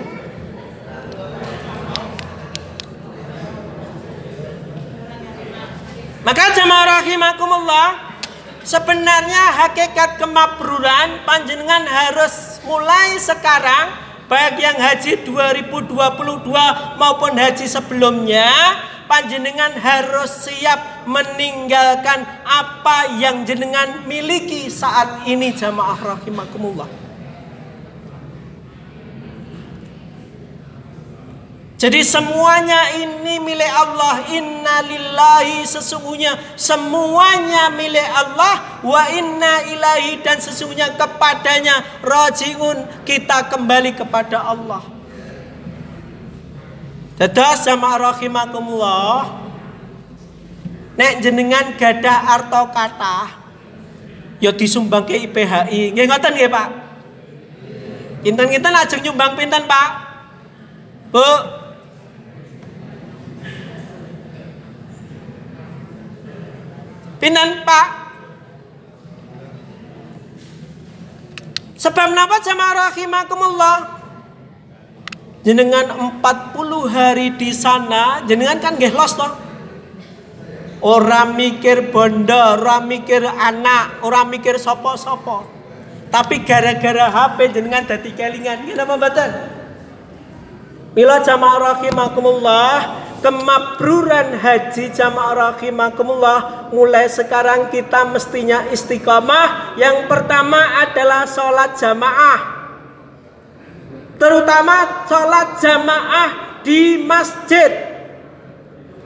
Maka 6.25 6.45
jamaah 6.57 7.05
rahimakumullah 7.05 8.17
Sebenarnya 8.65 9.61
hakikat 9.61 10.17
kemabruran 10.17 11.29
panjenengan 11.29 11.85
harus 11.85 12.65
mulai 12.65 13.21
sekarang 13.21 13.93
baik 14.33 14.57
yang 14.63 14.81
haji 14.81 15.29
2022 15.29 15.93
maupun 16.97 17.33
haji 17.37 17.67
sebelumnya 17.69 18.49
panjenengan 19.11 19.75
harus 19.75 20.47
siap 20.47 21.03
meninggalkan 21.11 22.23
apa 22.47 23.19
yang 23.19 23.43
jenengan 23.43 24.07
miliki 24.07 24.71
saat 24.71 25.27
ini 25.27 25.51
jamaah 25.51 25.99
rahimakumullah. 25.99 26.87
Jadi 31.81 32.05
semuanya 32.05 32.93
ini 32.93 33.41
milik 33.41 33.73
Allah. 33.73 34.21
Inna 34.29 34.85
lillahi 34.85 35.65
sesungguhnya 35.65 36.37
semuanya 36.53 37.73
milik 37.73 38.05
Allah. 38.05 38.85
Wa 38.85 39.09
inna 39.09 39.65
ilahi 39.65 40.21
dan 40.21 40.45
sesungguhnya 40.45 40.93
kepadanya 41.01 42.05
rajiun 42.05 42.85
kita 43.09 43.49
kembali 43.49 43.97
kepada 43.97 44.45
Allah. 44.45 45.00
Dados 47.21 47.69
sama 47.69 48.01
rahimakumullah. 48.01 49.45
Nek 50.97 51.21
jenengan 51.21 51.77
gadah 51.77 52.41
arto 52.41 52.73
kata 52.73 53.29
ya 54.41 54.49
disumbang 54.57 55.05
ke 55.05 55.29
IPHI. 55.29 55.93
Nggih 55.93 56.09
ngoten 56.09 56.33
nggih, 56.33 56.49
Pak? 56.49 56.69
Kinten-kinten 58.25 58.73
ajeng 58.73 59.01
nyumbang 59.05 59.37
pinten, 59.37 59.69
Pak? 59.69 59.89
Bu, 61.13 61.29
Pinten 67.21 67.69
Pak? 67.69 67.89
Sebab 71.77 72.17
napa 72.17 72.41
jamaah 72.41 72.89
rahimakumullah? 72.89 74.00
Jenengan 75.41 76.21
40 76.21 76.21
hari 76.85 77.33
di 77.41 77.49
sana, 77.57 78.21
jenengan 78.29 78.61
kan 78.61 78.77
nggih 78.77 78.93
los 78.93 79.17
toh? 79.17 79.33
Orang 80.85 81.37
mikir 81.37 81.93
bondo, 81.93 82.37
orang 82.37 82.85
mikir 82.85 83.25
anak, 83.25 84.05
orang 84.05 84.29
mikir 84.29 84.61
sopo-sopo. 84.61 85.49
Tapi 86.13 86.45
gara-gara 86.45 87.09
HP 87.09 87.57
jenengan 87.57 87.89
dadi 87.89 88.13
kelingan. 88.13 88.69
Kenapa 88.69 89.01
mboten? 89.01 89.31
Mila 90.93 91.25
jamaah 91.25 91.57
rahimakumullah, 91.73 92.73
kemabruran 93.25 94.37
haji 94.37 94.93
jamaah 94.93 95.57
rahimakumullah 95.57 96.69
mulai 96.73 97.09
sekarang 97.09 97.73
kita 97.73 98.09
mestinya 98.09 98.69
istiqomah 98.69 99.77
yang 99.81 100.05
pertama 100.05 100.85
adalah 100.85 101.29
sholat 101.29 101.77
jamaah 101.77 102.60
terutama 104.21 105.09
sholat 105.09 105.57
jamaah 105.59 106.31
di 106.61 107.01
masjid 107.01 107.91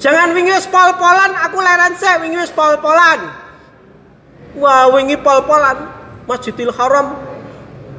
Jangan 0.05 0.35
wingi 0.35 0.53
pol-polan 0.69 1.33
aku 1.49 1.59
leren 1.62 1.95
sik 1.97 2.21
wingi 2.21 2.45
pol-polan. 2.53 3.21
Wah, 4.59 4.91
wingi 4.93 5.17
pol-polan 5.17 5.81
Masjidil 6.29 6.75
Haram. 6.75 7.15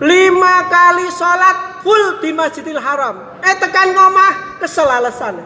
Lima 0.04 0.56
kali 0.68 1.08
sholat 1.10 1.82
full 1.82 2.20
di 2.20 2.30
Masjidil 2.36 2.78
Haram. 2.78 3.40
Eh 3.42 3.56
tekan 3.58 3.96
ngomah 3.96 4.60
kesel 4.62 4.86
alasan. 4.86 5.40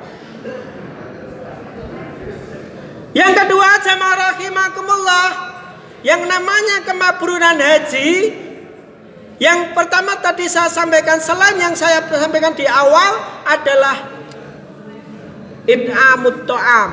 Yang 3.14 3.32
kedua 3.40 3.68
jamaah 3.86 4.16
rahimakumullah 4.34 5.28
yang 6.04 6.28
namanya 6.28 6.84
kemabruran 6.84 7.58
haji 7.58 8.10
yang 9.40 9.72
pertama 9.72 10.20
tadi 10.20 10.52
saya 10.52 10.68
sampaikan 10.68 11.18
selain 11.24 11.56
yang 11.56 11.72
saya 11.72 12.04
sampaikan 12.06 12.52
di 12.54 12.68
awal 12.68 13.44
adalah 13.48 14.20
It'amut 15.70 16.50
ta'am 16.50 16.90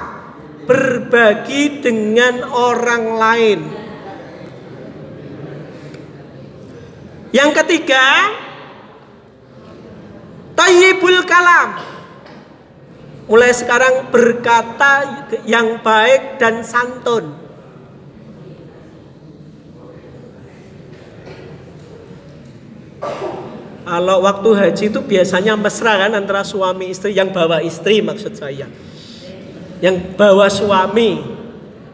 berbagi 0.68 1.80
dengan 1.80 2.44
orang 2.44 3.04
lain. 3.16 3.60
Yang 7.32 7.50
ketiga, 7.64 8.04
tayyibul 10.52 11.24
kalam. 11.24 11.80
Mulai 13.26 13.50
sekarang 13.56 14.12
berkata 14.12 15.24
yang 15.48 15.80
baik 15.80 16.36
dan 16.36 16.60
santun. 16.60 17.45
Kalau 23.86 24.18
waktu 24.26 24.50
haji 24.50 24.84
itu 24.90 24.98
biasanya 24.98 25.54
mesra 25.54 25.94
kan 25.94 26.10
antara 26.10 26.42
suami 26.42 26.90
istri 26.90 27.14
yang 27.14 27.30
bawa 27.30 27.62
istri 27.62 28.02
maksud 28.02 28.34
saya. 28.34 28.66
Yang 29.78 30.18
bawa 30.18 30.50
suami. 30.50 31.22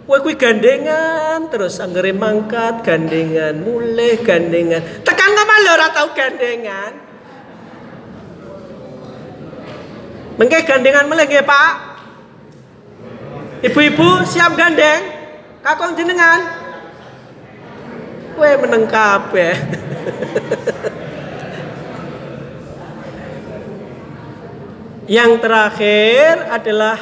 Wah 0.09 0.19
kui 0.25 0.33
gandengan 0.33 1.53
terus 1.53 1.77
anggere 1.85 2.17
mangkat 2.17 2.81
gandengan 2.81 3.61
mulai 3.61 4.17
gandengan. 4.25 4.81
Tekan 5.05 5.37
kapan 5.37 5.59
lo 5.61 5.71
ora 5.77 5.89
tau 5.93 6.09
gandengan? 6.17 6.93
Mengke 10.41 10.65
gandengan 10.65 11.13
mulai 11.13 11.29
nggih 11.29 11.45
Pak? 11.45 11.73
Ibu-ibu 13.69 14.25
siap 14.25 14.57
gandeng? 14.57 15.13
Kakong 15.61 15.93
jenengan? 15.93 16.41
Kue 18.33 18.51
meneng 18.65 18.89
kabeh. 18.89 19.55
Yang 25.11 25.43
terakhir 25.43 26.47
adalah 26.47 26.99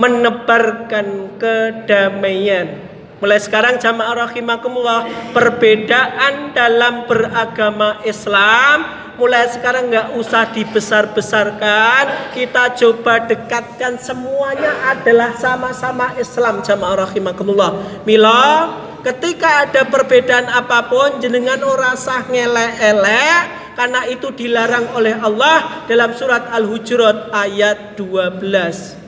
menebarkan 0.00 1.38
kedamaian. 1.38 2.90
Mulai 3.22 3.38
sekarang 3.38 3.78
jamaah 3.78 4.26
rahimakumullah 4.26 5.06
perbedaan 5.30 6.50
dalam 6.50 7.06
beragama 7.06 8.02
Islam 8.02 9.02
mulai 9.14 9.46
sekarang 9.46 9.92
nggak 9.92 10.08
usah 10.18 10.50
dibesar-besarkan 10.50 12.34
kita 12.34 12.74
coba 12.74 13.22
dekatkan 13.28 14.00
semuanya 14.00 14.88
adalah 14.88 15.36
sama-sama 15.36 16.16
Islam 16.16 16.64
jamaah 16.64 17.06
rahimakumullah 17.06 18.02
mila 18.08 18.72
ketika 19.04 19.68
ada 19.68 19.84
perbedaan 19.84 20.48
apa 20.48 20.88
pun 20.88 21.20
jenengan 21.20 21.60
ora 21.60 21.92
sah 21.92 22.24
ngelek-elek 22.24 23.61
karena 23.74 24.04
itu 24.08 24.30
dilarang 24.32 24.92
oleh 24.96 25.16
Allah 25.16 25.84
dalam 25.88 26.12
surat 26.12 26.48
Al-Hujurat 26.52 27.32
ayat 27.32 27.96
12. 27.96 29.02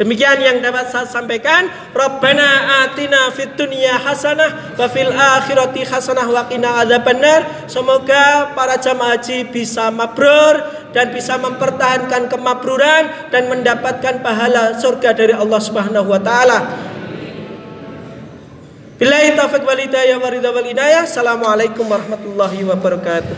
Demikian 0.00 0.40
yang 0.40 0.64
dapat 0.64 0.88
saya 0.88 1.04
sampaikan. 1.04 1.68
Rabbana 1.92 2.88
atina 2.88 3.28
fid 3.36 3.52
dunya 3.52 4.00
hasanah 4.00 4.72
wa 4.72 4.88
fil 4.88 5.12
akhirati 5.12 5.84
hasanah 5.84 6.24
wa 6.24 6.48
qina 6.48 6.80
adzabannar. 6.80 7.68
Semoga 7.68 8.56
para 8.56 8.80
jamaah 8.80 9.20
haji 9.20 9.52
bisa 9.52 9.92
mabrur 9.92 10.56
dan 10.96 11.12
bisa 11.12 11.36
mempertahankan 11.36 12.32
kemabruran 12.32 13.28
dan 13.28 13.52
mendapatkan 13.52 14.24
pahala 14.24 14.80
surga 14.80 15.12
dari 15.12 15.36
Allah 15.36 15.60
Subhanahu 15.60 16.08
wa 16.08 16.20
taala. 16.24 16.58
Billahi 19.00 19.32
taufiq 19.32 19.64
wal 19.64 19.80
hidayah 19.80 20.20
wal 20.20 20.68
inayah. 20.68 21.08
Assalamualaikum 21.08 21.88
warahmatullahi 21.88 22.68
wabarakatuh. 22.68 23.36